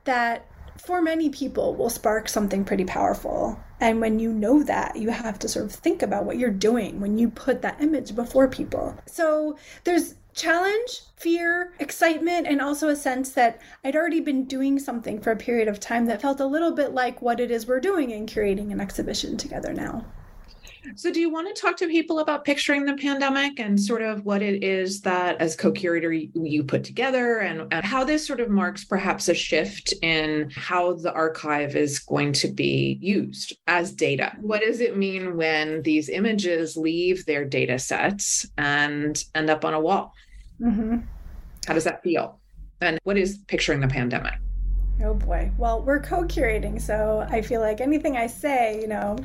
[0.03, 0.45] that
[0.77, 5.37] for many people will spark something pretty powerful and when you know that, you have
[5.39, 8.97] to sort of think about what you're doing when you put that image before people.
[9.05, 15.19] So there's challenge, fear, excitement, and also a sense that I'd already been doing something
[15.19, 17.79] for a period of time that felt a little bit like what it is we're
[17.79, 20.05] doing in curating an exhibition together now.
[20.95, 24.23] So, do you want to talk to people about picturing the pandemic and sort of
[24.25, 28.39] what it is that, as co curator, you put together and, and, how this sort
[28.39, 33.91] of marks perhaps a shift in how the archive is going to be used as
[33.91, 34.33] data?
[34.39, 39.73] What does it mean when these images leave their data sets and end up on
[39.73, 40.13] a wall?
[40.61, 40.97] Mm-hmm.
[41.67, 42.39] How does that feel?
[42.81, 44.35] And what is picturing the pandemic?
[45.03, 45.51] Oh boy.
[45.57, 49.17] Well, we're co curating, so I feel like anything I say, you know,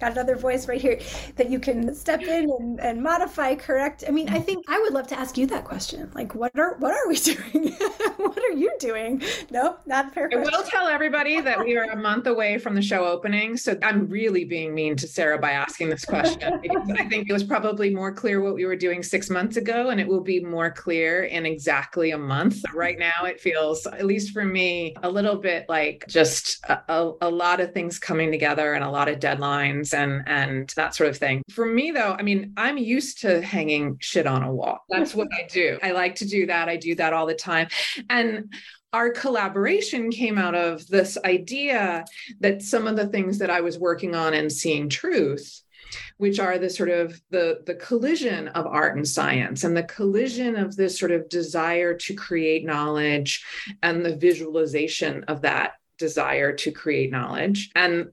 [0.00, 1.00] got another voice right here
[1.36, 4.04] that you can step in and, and modify, correct.
[4.06, 6.10] I mean, I think I would love to ask you that question.
[6.14, 7.72] Like, what are what are we doing?
[8.16, 9.22] what are you doing?
[9.50, 10.30] Nope, not fair.
[10.32, 13.56] I will tell everybody that we are a month away from the show opening.
[13.56, 17.32] So I'm really being mean to Sarah by asking this question because I think it
[17.32, 20.40] was probably more clear what we were doing six months ago, and it will be
[20.40, 22.62] more clear in exactly a month.
[22.72, 27.12] Right now, it feels, at least for me, a little bit like just a, a,
[27.22, 31.10] a lot of things coming together and a lot of deadlines and and that sort
[31.10, 31.42] of thing.
[31.50, 34.80] For me though, I mean, I'm used to hanging shit on a wall.
[34.88, 35.78] That's what I do.
[35.82, 36.68] I like to do that.
[36.68, 37.68] I do that all the time.
[38.08, 38.52] And
[38.92, 42.04] our collaboration came out of this idea
[42.40, 45.62] that some of the things that I was working on and seeing truth
[46.18, 50.56] which are the sort of the the collision of art and science and the collision
[50.56, 53.44] of this sort of desire to create knowledge
[53.82, 58.08] and the visualization of that desire to create knowledge and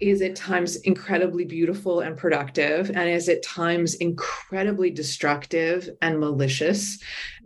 [0.00, 6.98] is at times incredibly beautiful and productive and is at times incredibly destructive and malicious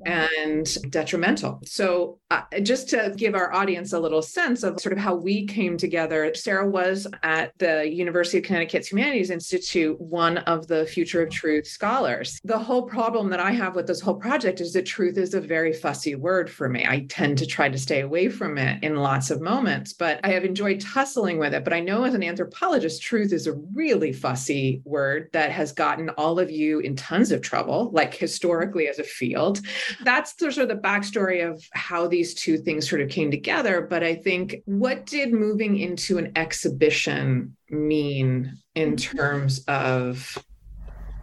[0.07, 1.61] and detrimental.
[1.65, 5.47] So, uh, just to give our audience a little sense of sort of how we
[5.47, 11.23] came together, Sarah was at the University of Connecticut's Humanities Institute, one of the Future
[11.23, 12.41] of Truth scholars.
[12.45, 15.41] The whole problem that I have with this whole project is that truth is a
[15.41, 16.87] very fussy word for me.
[16.87, 20.31] I tend to try to stay away from it in lots of moments, but I
[20.31, 21.65] have enjoyed tussling with it.
[21.65, 26.11] But I know as an anthropologist, truth is a really fussy word that has gotten
[26.11, 29.61] all of you in tons of trouble, like historically as a field
[30.05, 33.81] that's the, sort of the backstory of how these two things sort of came together.
[33.83, 39.17] But I think what did moving into an exhibition mean in mm-hmm.
[39.17, 40.39] terms of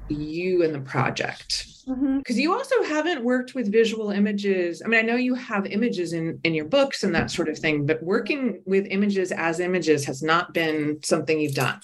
[0.09, 1.67] you and the project?
[1.87, 2.01] because
[2.35, 2.39] mm-hmm.
[2.39, 6.37] you also haven't worked with visual images i mean i know you have images in
[6.43, 10.21] in your books and that sort of thing but working with images as images has
[10.21, 11.79] not been something you've done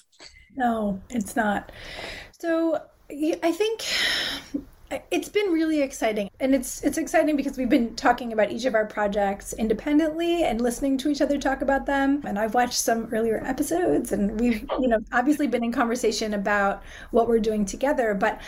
[0.56, 1.72] no it's not
[2.38, 2.78] so
[3.10, 3.82] i think
[5.10, 8.74] it's been really exciting and it's it's exciting because we've been talking about each of
[8.74, 12.22] our projects independently and listening to each other talk about them.
[12.26, 16.82] And i've watched some earlier episodes and we've you know obviously been in conversation about
[17.10, 18.14] what we're doing together.
[18.14, 18.40] But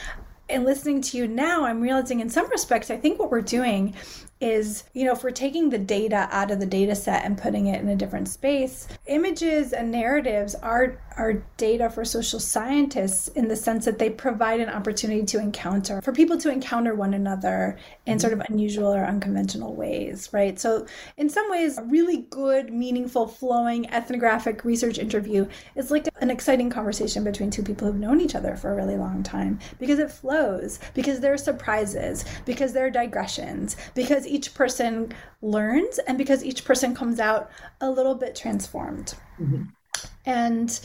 [0.49, 3.93] in listening to you now i'm realizing in some respects i think what we're doing
[4.41, 7.67] is, you know, if we're taking the data out of the data set and putting
[7.67, 13.49] it in a different space, images and narratives are are data for social scientists in
[13.49, 17.79] the sense that they provide an opportunity to encounter for people to encounter one another
[18.05, 20.61] in sort of unusual or unconventional ways, right?
[20.61, 20.87] So
[21.17, 26.71] in some ways, a really good, meaningful, flowing ethnographic research interview is like an exciting
[26.71, 30.11] conversation between two people who've known each other for a really long time because it
[30.11, 36.45] flows, because there are surprises, because there are digressions, because each person learns and because
[36.45, 37.51] each person comes out
[37.81, 39.15] a little bit transformed.
[39.41, 39.63] Mm-hmm.
[40.27, 40.81] And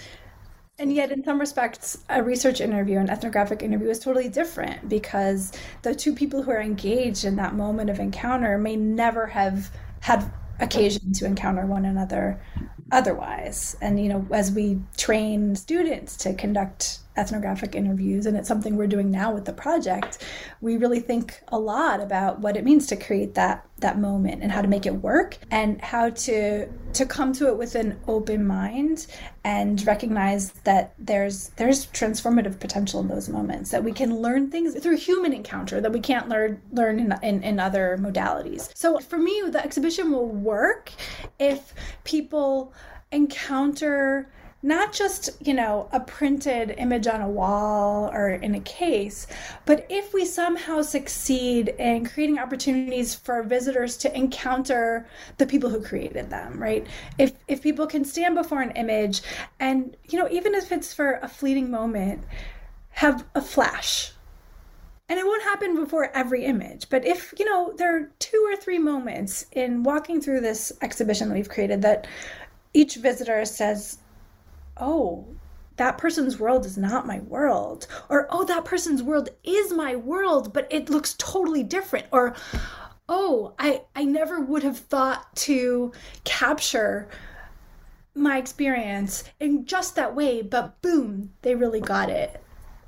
[0.81, 5.51] and yet in some respects a research interview an ethnographic interview is totally different because
[5.83, 9.69] the two people who are engaged in that moment of encounter may never have
[9.99, 12.41] had occasion to encounter one another
[12.91, 13.77] otherwise.
[13.79, 18.87] And you know as we train students to conduct ethnographic interviews and it's something we're
[18.87, 20.25] doing now with the project
[20.61, 24.51] we really think a lot about what it means to create that that moment and
[24.51, 28.45] how to make it work and how to to come to it with an open
[28.45, 29.07] mind
[29.43, 34.77] and recognize that there's there's transformative potential in those moments that we can learn things
[34.79, 38.71] through human encounter that we can't learn learn in, in, in other modalities.
[38.75, 40.91] So for me the exhibition will work
[41.39, 42.73] if people
[43.11, 44.31] encounter
[44.63, 49.25] not just, you know, a printed image on a wall or in a case,
[49.65, 55.07] but if we somehow succeed in creating opportunities for visitors to encounter
[55.37, 56.85] the people who created them, right?
[57.17, 59.21] If if people can stand before an image
[59.59, 62.23] and, you know, even if it's for a fleeting moment,
[62.91, 64.11] have a flash
[65.09, 68.55] and it won't happen before every image but if you know there are two or
[68.55, 72.05] three moments in walking through this exhibition that we've created that
[72.73, 73.97] each visitor says
[74.77, 75.27] oh,
[75.77, 77.87] that person's world is not my world.
[78.09, 82.07] Or, oh, that person's world is my world, but it looks totally different.
[82.11, 82.35] Or,
[83.09, 85.91] oh, I, I never would have thought to
[86.23, 87.09] capture
[88.13, 92.41] my experience in just that way, but boom, they really got it.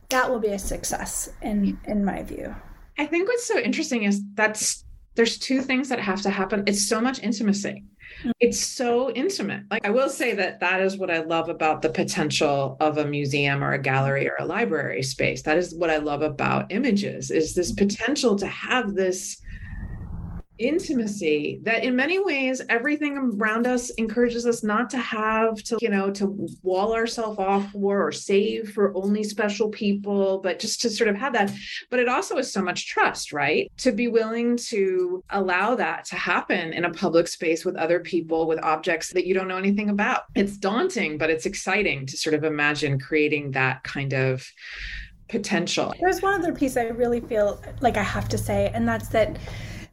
[0.10, 2.54] That will be a success in in my view.
[3.00, 4.84] I think what's so interesting is that's
[5.16, 6.64] there's two things that have to happen.
[6.68, 7.84] It's so much intimacy
[8.39, 9.64] it's so intimate.
[9.70, 13.05] Like I will say that that is what I love about the potential of a
[13.05, 15.41] museum or a gallery or a library space.
[15.43, 19.38] That is what I love about images is this potential to have this
[20.60, 25.89] intimacy that in many ways everything around us encourages us not to have to you
[25.89, 30.89] know to wall ourselves off for or save for only special people but just to
[30.89, 31.51] sort of have that.
[31.89, 33.72] But it also is so much trust right?
[33.78, 38.47] To be willing to allow that to happen in a public space with other people
[38.47, 40.24] with objects that you don't know anything about.
[40.36, 44.45] It's daunting but it's exciting to sort of imagine creating that kind of
[45.30, 45.93] potential.
[45.99, 49.38] There's one other piece i really feel like i have to say and that's that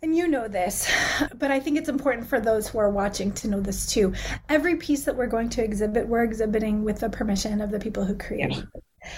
[0.03, 0.91] and you know this,
[1.39, 4.13] but I think it's important for those who are watching to know this too.
[4.49, 8.05] Every piece that we're going to exhibit, we're exhibiting with the permission of the people
[8.05, 8.65] who create it.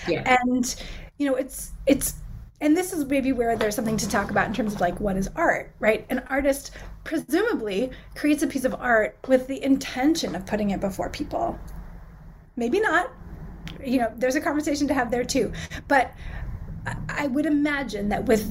[0.09, 0.39] Yeah.
[0.45, 0.75] And
[1.19, 2.15] you know, it's it's
[2.61, 5.17] and this is maybe where there's something to talk about in terms of like what
[5.17, 6.07] is art, right?
[6.11, 6.71] An artist
[7.05, 11.59] presumably creates a piece of art with the intention of putting it before people.
[12.57, 13.11] Maybe not.
[13.85, 15.53] You know, there's a conversation to have there too.
[15.89, 16.13] But
[17.09, 18.47] I would imagine that with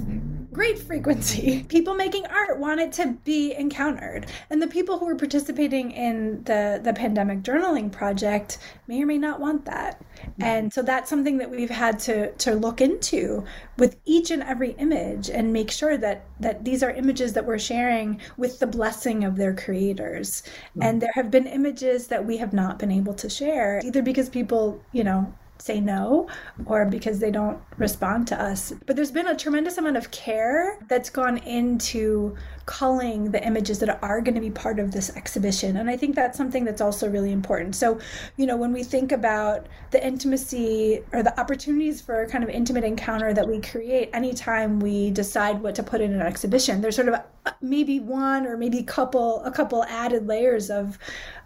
[0.54, 1.64] great frequency.
[1.70, 4.28] People making art want it to be encountered.
[4.50, 9.18] And the people who were participating in the, the pandemic journaling project may or may
[9.18, 10.04] not want that.
[10.40, 13.44] And so that's something that we've had to, to look into
[13.78, 17.60] with each and every image and make sure that, that these are images that we're
[17.60, 20.44] sharing with the blessing of their creators.
[20.44, 20.84] Mm-hmm.
[20.84, 24.30] And there have been images that we have not been able to share, either because
[24.30, 26.28] people, you know, say no
[26.66, 28.74] or because they don't respond to us.
[28.86, 32.36] But there's been a tremendous amount of care that's gone into
[32.66, 35.78] culling the images that are going to be part of this exhibition.
[35.78, 37.76] And I think that's something that's also really important.
[37.76, 38.00] So,
[38.38, 42.84] you know, when we think about the intimacy or the opportunities for kind of intimate
[42.84, 47.10] encounter that we create anytime we decide what to put in an exhibition, there's sort
[47.10, 47.16] of
[47.62, 50.98] maybe one or maybe couple a couple added layers of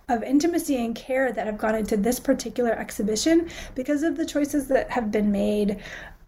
[0.08, 4.68] of intimacy and care that have gone into this particular exhibition because of the choices
[4.68, 5.80] that have been made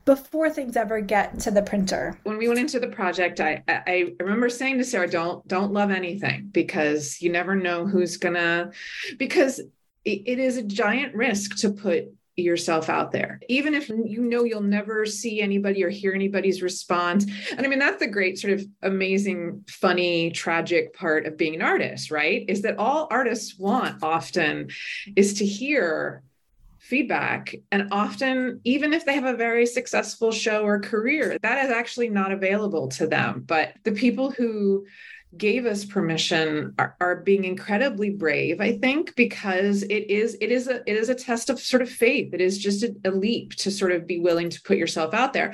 [0.05, 2.17] before things ever get to the printer.
[2.23, 5.91] When we went into the project, I I remember saying to Sarah, "Don't don't love
[5.91, 8.71] anything because you never know who's gonna."
[9.17, 9.61] Because
[10.05, 12.05] it is a giant risk to put
[12.37, 17.25] yourself out there, even if you know you'll never see anybody or hear anybody's response.
[17.51, 21.63] And I mean, that's the great sort of amazing, funny, tragic part of being an
[21.63, 22.45] artist, right?
[22.47, 24.69] Is that all artists want often
[25.15, 26.21] is to hear
[26.79, 27.53] feedback.
[27.71, 32.09] And often, even if they have a very successful show or career, that is actually
[32.09, 33.43] not available to them.
[33.45, 34.85] But the people who
[35.35, 40.67] gave us permission are, are, being incredibly brave i think because it is it is
[40.67, 42.33] a it is a test of sort of faith.
[42.33, 45.33] It is just a, a leap to sort of be willing to put yourself out
[45.33, 45.53] there.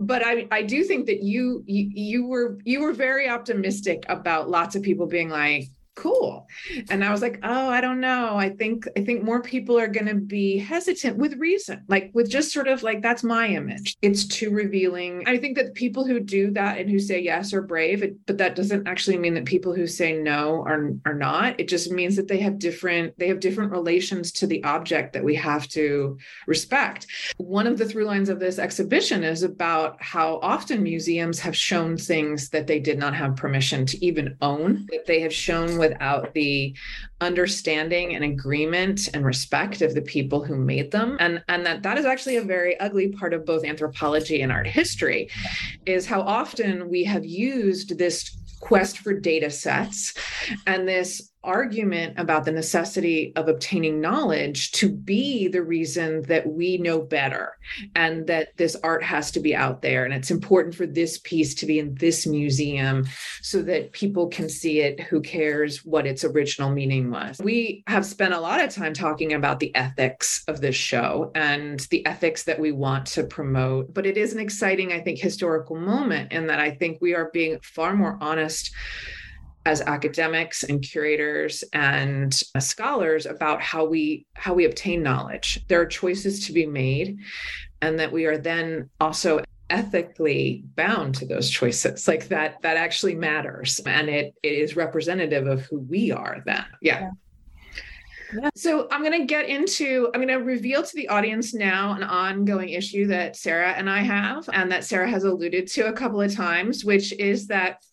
[0.00, 4.50] But i i do think that you, you you were you were very optimistic about
[4.50, 6.46] lots of people being like cool.
[6.90, 8.36] And i was like oh i don't know.
[8.36, 12.28] I think i think more people are going to be hesitant with reason like with
[12.30, 13.96] just sort of like that's my image.
[14.02, 15.24] It's too revealing.
[15.26, 18.56] I think that people who do that and who say yes are brave but that
[18.56, 21.58] doesn't actually mean that people who say no are are not.
[21.60, 25.24] It just means that they have different they have different relations to the object that
[25.24, 27.06] we have to respect.
[27.36, 31.96] One of the through lines of this exhibition is about how often museums have shown
[31.96, 36.32] things that they did not have permission to even own that they have shown without
[36.34, 36.74] the
[37.20, 41.16] understanding and agreement and respect of the people who made them.
[41.20, 44.66] And and that that is actually a very ugly part of both anthropology and art
[44.66, 45.30] history
[45.86, 50.14] is how often we have used this quest for data sets
[50.66, 56.78] and this argument about the necessity of obtaining knowledge to be the reason that we
[56.78, 57.56] know better
[57.94, 60.04] and that this art has to be out there.
[60.04, 63.06] And it's important for this piece to be in this museum
[63.42, 65.00] so that people can see it.
[65.00, 67.40] Who cares what its original meaning was?
[67.42, 71.80] We have spent a lot of time talking about the ethics of this show and
[71.90, 73.92] the ethics that we want to promote.
[73.92, 77.30] But it is an exciting i think historical moment in that i think we are
[77.32, 78.72] being far more honest
[79.66, 85.86] as academics and curators and scholars about how we how we obtain knowledge there are
[85.86, 87.18] choices to be made
[87.80, 89.40] and that we are then also
[89.70, 95.46] ethically bound to those choices like that that actually matters and it, it is representative
[95.46, 97.00] of who we are then yeah.
[97.00, 97.10] yeah.
[98.32, 98.50] Yeah.
[98.56, 102.02] So I'm going to get into, I'm going to reveal to the audience now an
[102.02, 106.20] ongoing issue that Sarah and I have, and that Sarah has alluded to a couple
[106.20, 107.84] of times, which is that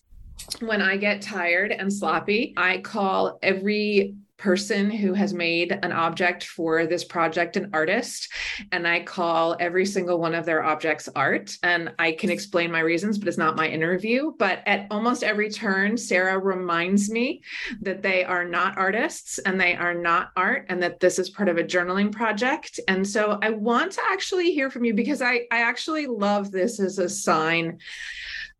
[0.59, 6.43] when I get tired and sloppy, I call every person who has made an object
[6.45, 8.27] for this project an artist
[8.71, 12.79] and i call every single one of their objects art and i can explain my
[12.79, 14.31] reasons but it's not my interview.
[14.39, 17.43] But at almost every turn sarah reminds me
[17.81, 21.47] that they are not artists and they are not art and that this is part
[21.47, 22.79] of a journaling project.
[22.87, 26.79] And so i want to actually hear from you because i i actually love this
[26.79, 27.77] as a sign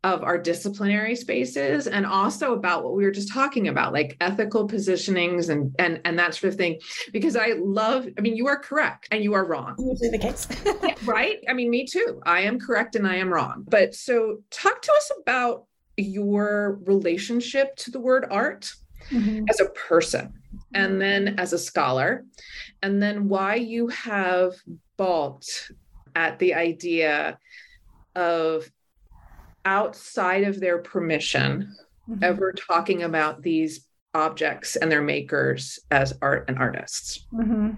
[0.04, 4.68] of our disciplinary spaces and also about what we were just talking about like ethical
[4.68, 6.80] positionings and and and that sort of thing.
[7.12, 9.76] Because i love i mean you are correct and you are wrong.
[9.80, 10.48] Usually the case.
[11.06, 11.44] Right?
[11.50, 12.22] I mean me too.
[12.26, 13.66] I am correct and i am wrong.
[13.68, 15.66] But so talk to us about
[15.98, 18.74] your relationship to the word art
[19.10, 19.46] mm-hmm.
[19.50, 20.34] as a person
[20.74, 22.26] and then as a scholar
[22.82, 24.54] and then why you have
[24.98, 25.72] balked
[26.16, 27.38] at the idea
[28.16, 28.70] of
[29.66, 31.76] outside of their permission
[32.10, 32.24] mm-hmm.
[32.24, 37.26] ever talking about these objects and their makers as art and artists?
[37.34, 37.72] Mm-hmm.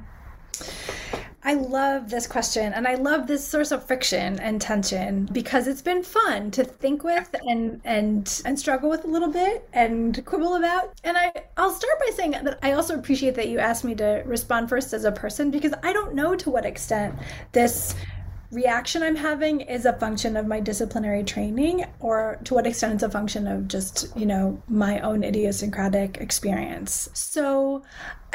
[1.45, 5.81] I love this question and I love this source of friction and tension because it's
[5.81, 10.55] been fun to think with and and and struggle with a little bit and quibble
[10.55, 10.93] about.
[11.03, 14.23] And I I'll start by saying that I also appreciate that you asked me to
[14.25, 17.13] respond first as a person because I don't know to what extent
[17.51, 17.93] this
[18.53, 23.03] reaction I'm having is a function of my disciplinary training or to what extent it's
[23.03, 27.09] a function of just, you know, my own idiosyncratic experience.
[27.13, 27.83] So,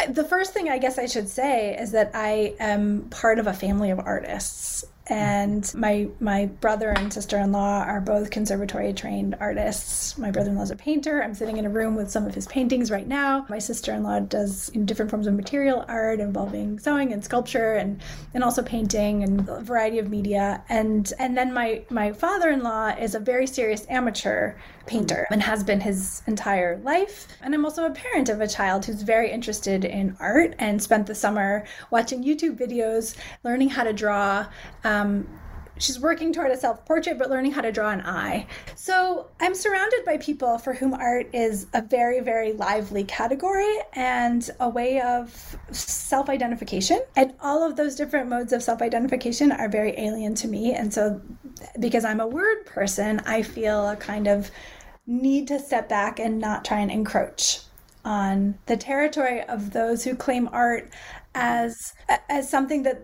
[0.08, 3.52] the first thing I guess I should say is that I am part of a
[3.52, 10.18] family of artists and my my brother and sister-in-law are both conservatory trained artists.
[10.18, 11.22] My brother-in-law is a painter.
[11.22, 13.46] I'm sitting in a room with some of his paintings right now.
[13.48, 18.00] My sister-in-law does different forms of material art involving sewing and sculpture and
[18.34, 20.62] and also painting and a variety of media.
[20.68, 24.54] And and then my my father-in-law is a very serious amateur
[24.88, 27.28] painter and has been his entire life.
[27.42, 31.06] And I'm also a parent of a child who's very interested in art and spent
[31.06, 33.14] the summer watching YouTube videos,
[33.44, 34.46] learning how to draw.
[34.84, 35.28] Um,
[35.78, 38.46] she's working toward a self portrait, but learning how to draw an eye.
[38.74, 44.48] So I'm surrounded by people for whom art is a very, very lively category and
[44.60, 47.00] a way of self identification.
[47.16, 50.74] And all of those different modes of self identification are very alien to me.
[50.74, 51.20] And so,
[51.80, 54.50] because I'm a word person, I feel a kind of
[55.08, 57.60] need to step back and not try and encroach
[58.04, 60.92] on the territory of those who claim art
[61.34, 61.94] as
[62.28, 63.02] as something that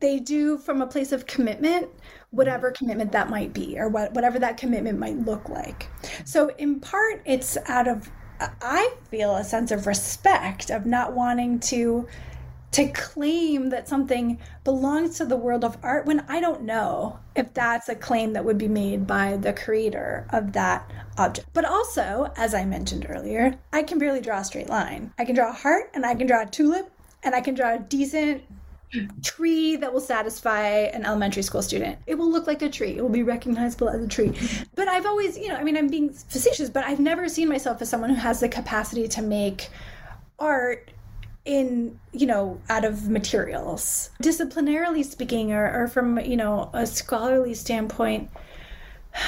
[0.00, 1.88] they do from a place of commitment
[2.30, 5.88] whatever commitment that might be or what, whatever that commitment might look like.
[6.24, 8.10] So in part it's out of
[8.60, 12.08] i feel a sense of respect of not wanting to
[12.72, 17.52] to claim that something belongs to the world of art when I don't know if
[17.54, 21.48] that's a claim that would be made by the creator of that object.
[21.52, 25.12] But also, as I mentioned earlier, I can barely draw a straight line.
[25.18, 26.90] I can draw a heart and I can draw a tulip
[27.22, 28.42] and I can draw a decent
[29.22, 31.98] tree that will satisfy an elementary school student.
[32.06, 32.96] It will look like a tree.
[32.96, 34.32] It will be recognizable as a tree.
[34.74, 37.80] But I've always, you know, I mean, I'm being facetious, but I've never seen myself
[37.82, 39.68] as someone who has the capacity to make
[40.38, 40.91] art
[41.44, 44.10] in you know out of materials.
[44.22, 48.30] Disciplinarily speaking or, or from you know a scholarly standpoint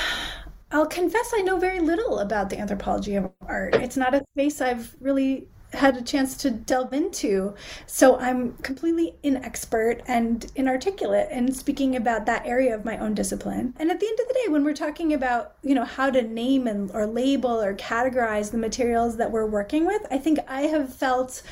[0.71, 3.75] i'll confess i know very little about the anthropology of art.
[3.77, 7.55] It's not a space i've really had a chance to delve into.
[7.87, 13.75] So I'm completely inexpert and inarticulate in speaking about that area of my own discipline.
[13.79, 16.23] And at the end of the day, when we're talking about, you know, how to
[16.23, 20.63] name and or label or categorize the materials that we're working with, I think I
[20.63, 21.43] have felt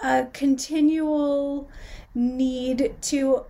[0.00, 1.70] a continual
[2.14, 3.44] need to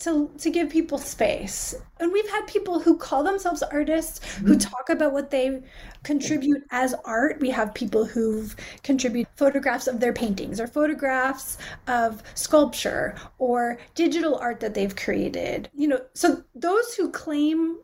[0.00, 1.74] to to give people space.
[1.98, 4.48] And we've had people who call themselves artists mm-hmm.
[4.48, 5.62] who talk about what they
[6.02, 7.38] contribute as art.
[7.40, 14.36] We have people who've contributed photographs of their paintings or photographs of sculpture or digital
[14.36, 15.68] art that they've created.
[15.74, 17.78] You know, so those who claim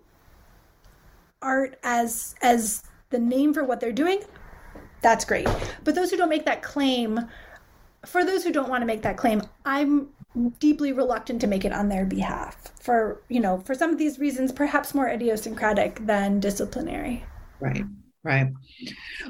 [1.43, 4.21] art as as the name for what they're doing,
[5.03, 5.49] that's great.
[5.85, 7.21] But those who don't make that claim
[8.07, 10.09] for those who don't want to make that claim, I'm
[10.59, 14.19] deeply reluctant to make it on their behalf for you know for some of these
[14.19, 17.25] reasons perhaps more idiosyncratic than disciplinary.
[17.61, 17.85] Right
[18.27, 18.53] right.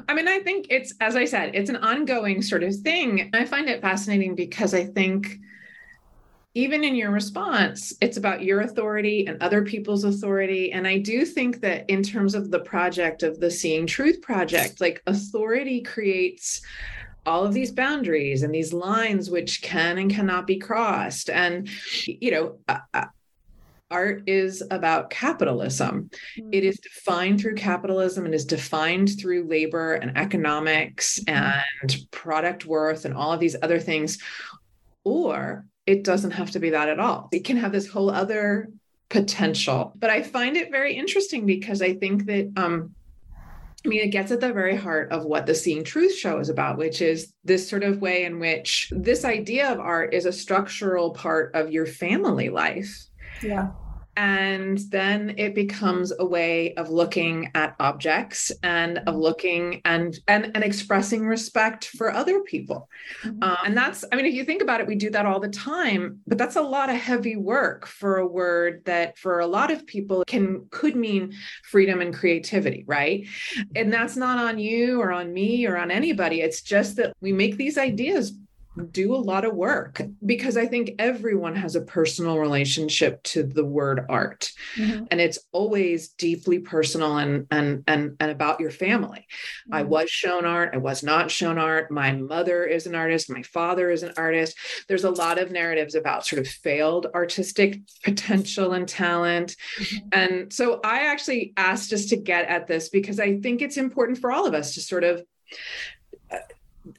[0.09, 3.29] I mean i think it's as i said it's an ongoing sort of thing.
[3.33, 5.39] I find it fascinating because i think
[6.55, 10.71] even in your response it's about your authority and other people's authority.
[10.71, 14.81] And i do think that in terms of the project of the seeing truth project
[14.81, 16.61] like authority creates
[17.27, 21.29] all of these boundaries and these lines which can and cannot be crossed.
[21.29, 21.69] And
[22.05, 23.05] you know uh, uh,
[23.91, 26.09] art is about capitalism.
[26.37, 26.49] Mm-hmm.
[26.51, 31.59] it is defined through capitalism and is defined through labor and economics mm-hmm.
[31.81, 34.17] and product worth and all of these other things.
[35.03, 37.29] Or it doesn't have to be that at all.
[37.31, 38.69] It can have this whole other
[39.09, 39.93] potential.
[39.95, 42.93] But i find it very interesting because i think that um
[43.87, 46.49] I mean, it gets at the very heart of what the Seeing Truth show is
[46.49, 50.33] about, which is this sort of way in which this idea of art is a
[50.33, 53.07] structural part of your family life.
[53.41, 53.69] Yeah
[54.17, 59.17] and then it becomes a way of looking at objects and of mm-hmm.
[59.17, 62.89] looking and and, and expressing respect for other people
[63.23, 63.37] mm-hmm.
[63.41, 65.47] uh, and that's i mean if you think about it we do that all the
[65.49, 69.69] time but that's a lot of heavy work for a word that for a lot
[69.71, 71.31] of people can could mean
[71.63, 73.27] freedom and creativity right
[73.75, 77.31] and that's not on you or on me or on anybody it's just that we
[77.31, 78.33] make these ideas
[78.85, 83.65] do a lot of work because I think everyone has a personal relationship to the
[83.65, 84.51] word art.
[84.75, 85.05] Mm-hmm.
[85.11, 89.19] And it's always deeply personal and and and, and about your family.
[89.19, 89.73] Mm-hmm.
[89.73, 91.91] I was shown art, I was not shown art.
[91.91, 94.57] My mother is an artist, my father is an artist.
[94.87, 99.55] There's a lot of narratives about sort of failed artistic potential and talent.
[99.79, 100.07] Mm-hmm.
[100.11, 104.19] And so I actually asked us to get at this because I think it's important
[104.19, 105.23] for all of us to sort of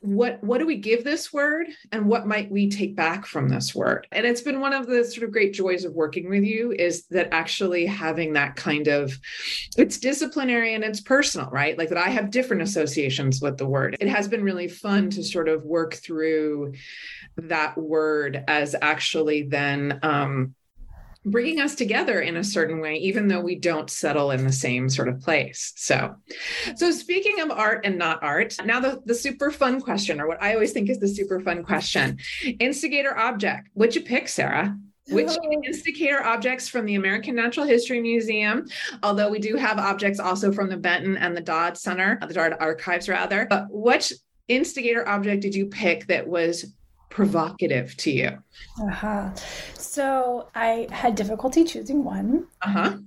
[0.01, 3.75] what what do we give this word and what might we take back from this
[3.75, 4.07] word?
[4.13, 7.07] And it's been one of the sort of great joys of working with you is
[7.07, 9.19] that actually having that kind of
[9.77, 11.77] it's disciplinary and it's personal right?
[11.79, 13.97] Like that i have different associations with the word.
[14.01, 16.75] It has been really fun to sort of work through
[17.37, 20.55] that word as actually then um,
[21.25, 24.89] bringing us together in a certain way even though we don't settle in the same
[24.89, 25.73] sort of place.
[25.77, 26.17] So
[26.77, 30.43] so speaking of art and not art now the, the super fun question or what
[30.43, 32.19] i always think is the super fun question
[32.61, 33.69] instigator object.
[33.75, 34.77] Would you pick sarah?
[35.11, 35.63] Which oh.
[35.65, 38.67] instigator objects from the American Natural History Museum,
[39.03, 42.55] although we do have objects also from the Benton and the Dodd Center, the Dodd
[42.61, 43.47] Archives rather.
[43.49, 44.13] But which
[44.49, 46.75] instigator object did you pick that was
[47.09, 48.39] provocative to you?
[48.81, 49.31] Uh-huh.
[49.75, 52.47] So I had difficulty choosing one.
[52.63, 52.99] Uh-huh.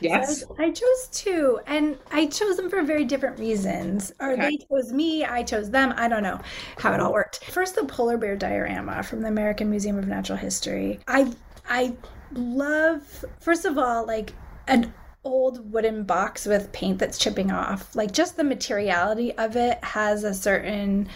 [0.00, 0.40] Yes.
[0.40, 4.12] So I chose two, and I chose them for very different reasons.
[4.20, 4.50] Or okay.
[4.50, 5.92] they chose me, I chose them.
[5.96, 6.40] I don't know
[6.78, 7.44] how it all worked.
[7.44, 11.00] First, the polar bear diorama from the American Museum of Natural History.
[11.08, 11.32] I
[11.68, 11.94] I
[12.34, 14.32] love first of all like
[14.66, 14.92] an
[15.24, 17.94] old wooden box with paint that's chipping off.
[17.94, 21.08] Like just the materiality of it has a certain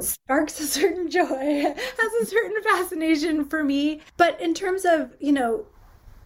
[0.00, 4.00] sparks a certain joy, has a certain fascination for me.
[4.16, 5.66] But in terms of, you know,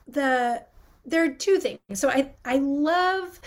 [0.06, 0.64] the
[1.04, 1.80] there are two things.
[1.94, 3.40] So I I love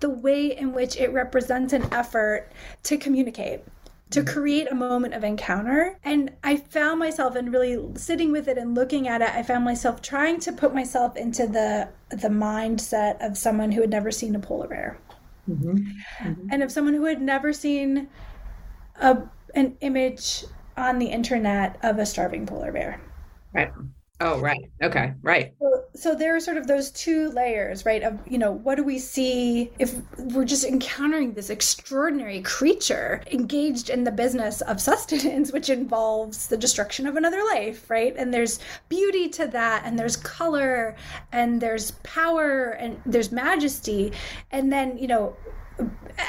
[0.00, 2.52] the way in which it represents an effort
[2.84, 3.62] to communicate
[4.10, 5.98] to create a moment of encounter.
[6.04, 9.64] And I found myself in really sitting with it and looking at it, I found
[9.64, 14.36] myself trying to put myself into the the mindset of someone who had never seen
[14.36, 14.98] a polar bear.
[15.48, 15.76] Mm-hmm.
[16.20, 16.48] Mm-hmm.
[16.50, 18.08] And of someone who had never seen
[19.00, 19.18] a
[19.56, 20.44] an image
[20.76, 23.00] on the internet of a starving polar bear.
[23.52, 23.72] Right.
[24.18, 24.70] Oh, right.
[24.82, 25.12] Okay.
[25.20, 25.52] Right.
[25.60, 28.02] So, so there are sort of those two layers, right?
[28.02, 33.90] Of, you know, what do we see if we're just encountering this extraordinary creature engaged
[33.90, 38.14] in the business of sustenance, which involves the destruction of another life, right?
[38.16, 40.96] And there's beauty to that, and there's color,
[41.32, 44.12] and there's power, and there's majesty.
[44.50, 45.36] And then, you know,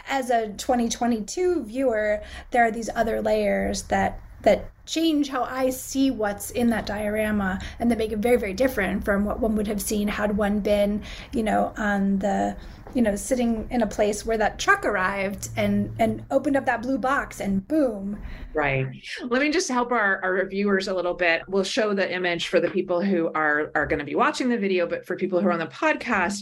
[0.09, 2.21] as a 2022 viewer,
[2.51, 7.59] there are these other layers that that change how I see what's in that diorama
[7.79, 10.59] and that make it very, very different from what one would have seen had one
[10.59, 12.55] been, you know, on the
[12.97, 16.81] you know, sitting in a place where that truck arrived and and opened up that
[16.81, 18.19] blue box and boom.
[18.55, 18.87] Right.
[19.21, 21.43] Let me just help our, our viewers a little bit.
[21.47, 24.57] We'll show the image for the people who are are going to be watching the
[24.57, 26.41] video, but for people who are on the podcast,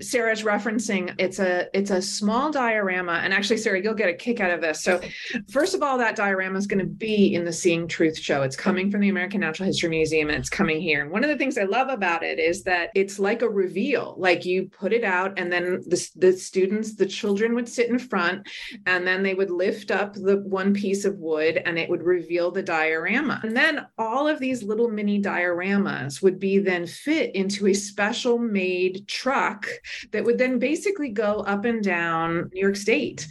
[0.00, 3.14] Sarah's referencing it's a it's a small diorama.
[3.24, 4.84] And actually, Sarah, you'll get a kick out of this.
[4.84, 5.00] So
[5.50, 8.42] first of all, that diorama is going to be in the Seeing Truth show.
[8.42, 11.02] It's coming from the American Natural History Museum and it's coming here.
[11.02, 14.14] And one of the things I love about it is that it's like a reveal.
[14.16, 17.98] Like you put it out and then the, the students, the children would sit in
[17.98, 18.46] front
[18.86, 22.50] and then they would lift up the one piece of wood and it would reveal
[22.50, 23.40] the diorama.
[23.42, 28.38] And then all of these little mini dioramas would be then fit into a special
[28.38, 29.66] made truck
[30.12, 33.26] that would then basically go up and down New York State,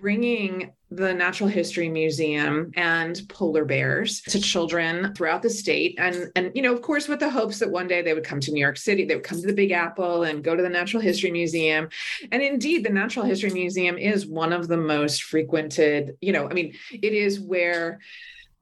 [0.00, 5.94] bringing the Natural History Museum and polar bears to children throughout the state.
[5.98, 8.40] And, and, you know, of course, with the hopes that one day they would come
[8.40, 10.68] to New York City, they would come to the Big Apple and go to the
[10.68, 11.88] Natural History Museum.
[12.30, 16.52] And indeed, the Natural History Museum is one of the most frequented, you know, I
[16.52, 18.00] mean, it is where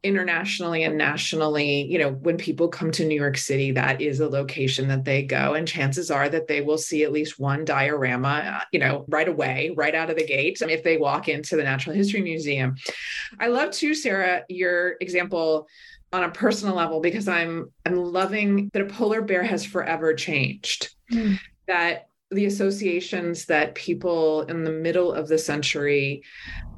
[0.02, 4.28] internationally and nationally, you know, when people come to New York City, that is a
[4.28, 5.54] location that they go.
[5.54, 9.28] And chances are that they will see at least one diorama, uh, you know, right
[9.28, 12.76] away, right out of the gate, if they walk into the Natural History Museum.
[13.38, 15.68] I love too, Sarah, your example
[16.12, 20.94] on a personal level because I'm I'm loving that a polar bear has forever changed.
[21.12, 21.38] Mm.
[21.66, 26.22] That the associations that people in the middle of the century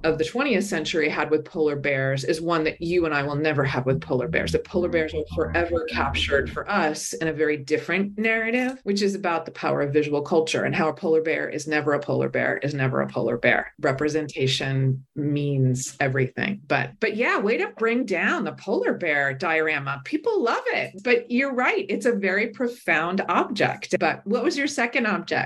[0.05, 3.37] of the 20th century had with polar bears is one that you and I will
[3.37, 4.53] never have with polar bears.
[4.53, 9.15] That polar bears are forever captured for us in a very different narrative, which is
[9.15, 12.29] about the power of visual culture and how a polar bear is never a polar
[12.29, 13.73] bear is never a polar bear.
[13.81, 16.61] Representation means everything.
[16.67, 20.01] But but yeah, way to bring down the polar bear diorama.
[20.05, 21.01] People love it.
[21.05, 23.95] But you're right, it's a very profound object.
[24.01, 25.42] But what was your second object?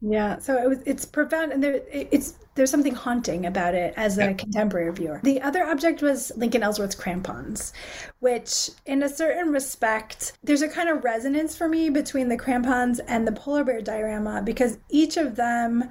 [0.00, 4.18] Yeah, so it was, it's profound, and there it's there's something haunting about it as
[4.18, 5.20] a contemporary viewer.
[5.24, 7.72] The other object was Lincoln Ellsworth's crampons,
[8.20, 13.00] which, in a certain respect, there's a kind of resonance for me between the crampons
[13.00, 15.90] and the polar bear diorama because each of them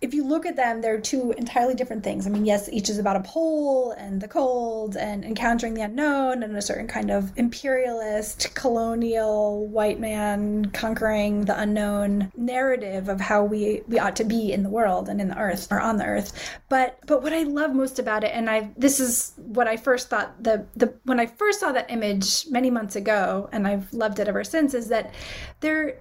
[0.00, 2.26] if you look at them, they're two entirely different things.
[2.26, 6.42] I mean, yes, each is about a pole and the cold and encountering the unknown
[6.42, 13.44] and a certain kind of imperialist, colonial, white man conquering the unknown narrative of how
[13.44, 16.04] we, we ought to be in the world and in the earth or on the
[16.04, 16.32] earth.
[16.68, 20.08] But but what I love most about it, and I this is what I first
[20.08, 24.18] thought the the when I first saw that image many months ago, and I've loved
[24.18, 25.12] it ever since, is that
[25.60, 25.98] they're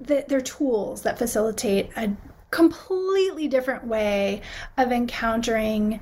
[0.00, 2.16] they're tools that facilitate a
[2.50, 4.42] completely different way
[4.76, 6.00] of encountering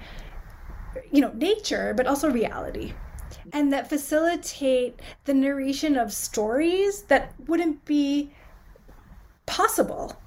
[1.10, 2.92] you know nature but also reality.
[3.52, 8.30] And that facilitate the narration of stories that wouldn't be
[9.46, 10.20] possible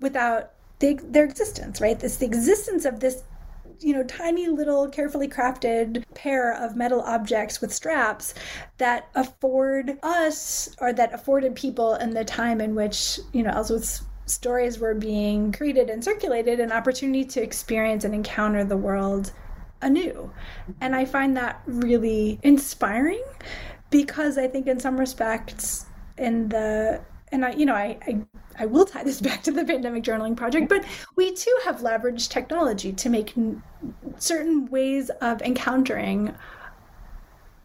[0.00, 1.98] without the, their existence right?
[1.98, 3.22] This the existence of this
[3.80, 8.34] you know tiny little carefully crafted pair of metal objects with straps
[8.78, 14.02] that afford us or that afforded people in the time in which you know Ellsworth's
[14.28, 19.32] stories were being created and circulated, an opportunity to experience and encounter the world
[19.82, 20.30] anew.
[20.80, 23.22] And I find that really inspiring
[23.90, 27.00] because I think in some respects in the
[27.30, 28.20] and I you know I, I
[28.58, 30.84] I will tie this back to the pandemic journaling project, but
[31.16, 33.62] we too have leveraged technology to make n-
[34.18, 36.34] certain ways of encountering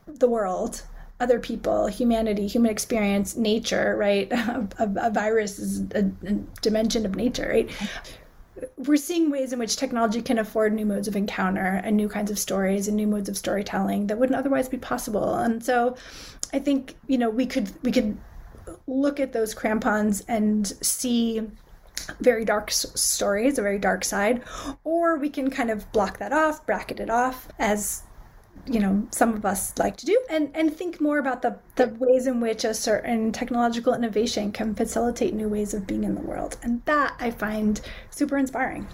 [0.05, 0.83] the world
[1.23, 4.31] other people, humanity, human experience, nature, right?
[4.31, 7.69] a, a, virus is a, a dimension of nature, right?
[8.77, 12.29] we're seeing ways in which technology can afford new modes of encounter and new kinds
[12.29, 15.35] of stories and new modes of storytelling that wouldn't otherwise be possible.
[15.35, 15.95] And so
[16.53, 18.17] I think, you know, we could we could
[18.85, 21.41] look at those crampons and see
[22.19, 24.43] very dark stories, a very dark side,
[24.83, 28.03] or we can kind of block that off, bracket it off as
[28.65, 31.87] you know some of us like to do and and think more about the the
[31.99, 36.21] ways in which a certain technological innovation can facilitate new ways of being in the
[36.21, 36.57] world.
[36.63, 38.87] And that i find super inspiring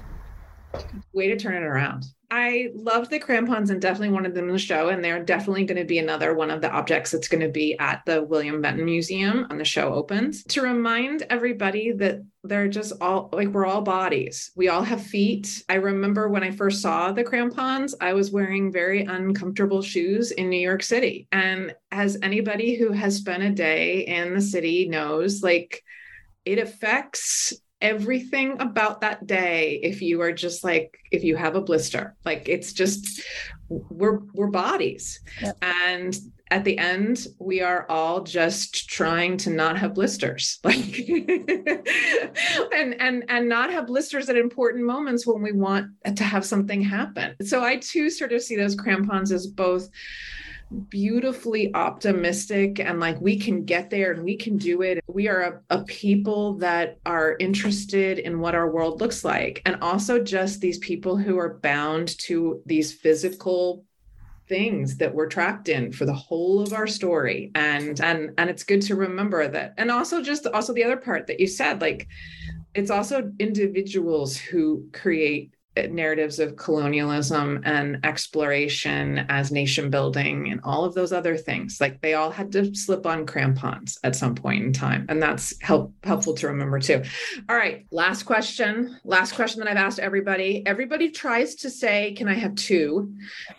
[1.14, 4.60] way to turn it around I loved the crampons and definitely wanted them in the
[4.60, 4.90] show.
[4.90, 7.78] And they're definitely going to be another one of the objects that's going to be
[7.80, 12.94] at the William Benton Museum when the show opens to remind everybody that they're just
[13.02, 14.52] all like we're all bodies.
[14.56, 15.64] We all have feet.
[15.70, 20.50] I remember when I first saw the crampons, I was wearing very uncomfortable shoes in
[20.50, 21.28] New York City.
[21.32, 25.84] And as anybody who has spent a day in the city knows, like
[26.46, 31.62] it affects everything about that day if you are just like if you have a
[31.62, 32.16] blister.
[32.26, 33.22] Like it's just
[33.70, 35.20] we're we're bodies.
[35.42, 35.58] Yep.
[35.62, 36.18] and
[36.52, 40.60] at the end we are all just trying to not have blisters.
[40.64, 41.00] Like
[42.74, 46.82] and and and not have blisters at important moments when we want to have something
[46.82, 47.36] happen.
[47.42, 49.90] So i too sort of see those crampons as both
[50.90, 55.04] beautifully optimistic and like we can get there and we can do it.
[55.08, 59.62] We are a, a, people that are interested in what our world looks like.
[59.66, 63.84] And also just these people who are bound to these physical
[64.48, 68.64] things that we're trapped in for the whole of our story and and and it's
[68.64, 72.08] good to remember that and also just also the other part that you said like
[72.74, 75.54] it's also individuals who create
[75.88, 81.80] narratives of colonialism and exploration as nation building and all of those other things.
[81.80, 85.06] Like they all had to slip on crampons at some point in time.
[85.10, 87.04] And that's help, helpful to remember too.
[87.50, 88.98] All right last question.
[89.04, 90.64] Last question that i've asked everybody.
[90.66, 93.14] Everybody tries to say can i have two?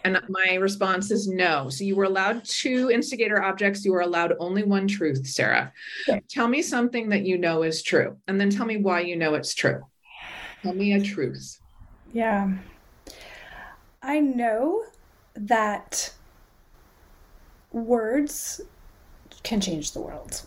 [0.04, 1.68] And my response is no.
[1.68, 3.84] So you were allowed two instigator objects.
[3.84, 5.72] You were allowed only one truth sarah.
[6.28, 9.34] Tell me something that you know is true and then tell me why you know
[9.34, 9.82] it's true.
[10.62, 11.60] Tell me a truth
[12.12, 12.50] yeah.
[14.02, 14.84] I know
[15.34, 16.12] that
[17.72, 18.61] words
[19.42, 20.42] can change the world.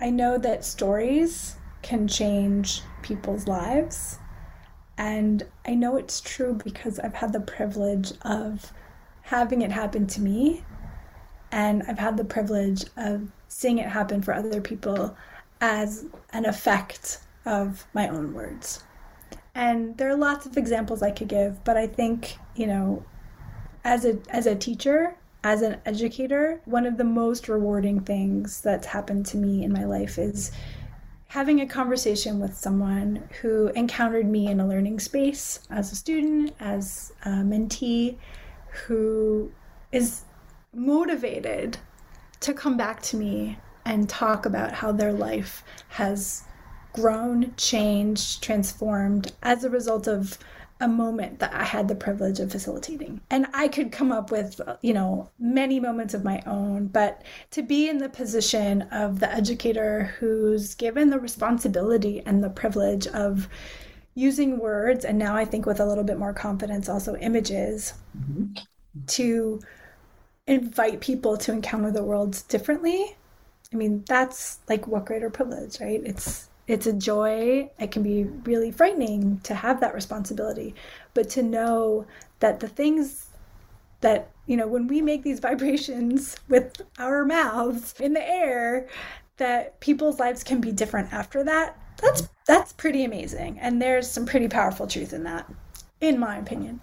[0.00, 4.18] I know that stories can change people's lives.
[4.98, 8.72] And I know it's true because I've had the privilege of
[9.22, 10.64] having it happen to me.
[11.52, 15.16] And I've had the privilege of seeing it happen for other people
[15.60, 18.82] as an effect of my own words.
[19.56, 23.02] And there are lots of examples I could give, but I think, you know,
[23.84, 28.86] as a as a teacher, as an educator, one of the most rewarding things that's
[28.86, 30.52] happened to me in my life is
[31.28, 36.54] having a conversation with someone who encountered me in a learning space as a student,
[36.60, 38.18] as a mentee,
[38.84, 39.50] who
[39.90, 40.24] is
[40.74, 41.78] motivated
[42.40, 46.44] to come back to me and talk about how their life has
[46.96, 50.38] grown, changed, transformed as a result of
[50.80, 53.20] a moment that I had the privilege of facilitating.
[53.30, 57.22] And I could come up with, you know, many moments of my own, but
[57.52, 63.06] to be in the position of the educator who's given the responsibility and the privilege
[63.06, 63.48] of
[64.14, 68.52] using words, and now I think with a little bit more confidence, also images, mm-hmm.
[69.06, 69.60] to
[70.46, 73.16] invite people to encounter the world differently.
[73.72, 76.00] I mean, that's like what greater privilege, right?
[76.04, 77.70] It's it's a joy.
[77.78, 80.74] It can be really frightening to have that responsibility,
[81.14, 82.06] but to know
[82.40, 83.26] that the things
[84.00, 88.88] that, you know, when we make these vibrations with our mouths in the air,
[89.36, 91.78] that people's lives can be different after that.
[92.00, 93.58] That's that's pretty amazing.
[93.58, 95.50] And there's some pretty powerful truth in that,
[96.00, 96.80] in my opinion.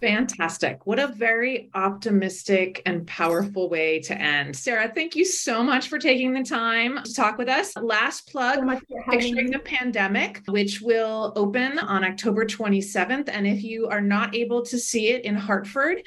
[0.00, 0.86] Fantastic.
[0.86, 4.54] What a very optimistic and powerful way to end.
[4.54, 7.76] Sarah, thank you so much for taking the time to talk with us.
[7.76, 8.78] Last plug so
[9.10, 13.28] Picturing the Pandemic, which will open on October 27th.
[13.28, 16.02] And if you are not able to see it in Hartford,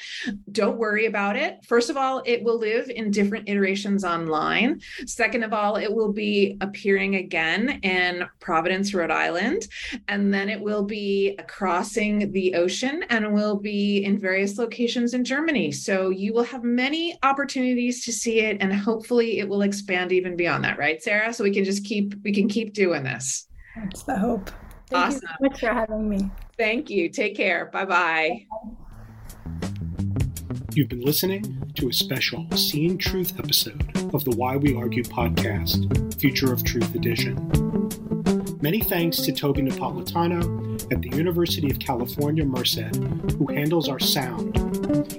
[0.53, 1.57] don't worry about it.
[1.65, 4.79] First of all, it will live in different iterations online.
[5.05, 9.67] Second of all, it will be appearing again in Providence, Rhode Island.
[10.07, 15.23] And then it will be crossing the ocean and will be in various locations in
[15.23, 15.71] Germany.
[15.71, 20.35] So you will have many opportunities to see it and hopefully it will expand even
[20.35, 21.33] beyond that, right, Sarah?
[21.33, 23.47] So we can just keep we can keep doing this.
[23.75, 24.51] That's the hope.
[24.89, 25.21] Thank awesome.
[25.23, 26.29] you so much for having me.
[26.57, 27.09] Thank you.
[27.09, 27.69] Take care.
[27.73, 28.45] Bye-bye.
[30.73, 36.19] You've been listening to a special Seeing Truth episode of the Why We Argue podcast,
[36.19, 37.35] Future of Truth edition.
[38.61, 42.95] Many thanks to Toby Napolitano at the University of California, Merced,
[43.37, 44.57] who handles our sound.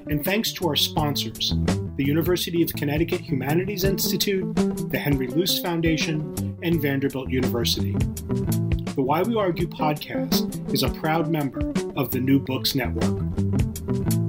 [0.08, 1.54] And thanks to our sponsors,
[1.96, 4.54] the University of Connecticut Humanities Institute,
[4.90, 7.92] the Henry Luce Foundation, and Vanderbilt University.
[7.92, 14.21] The Why We Argue podcast is a proud member of the New Books Network.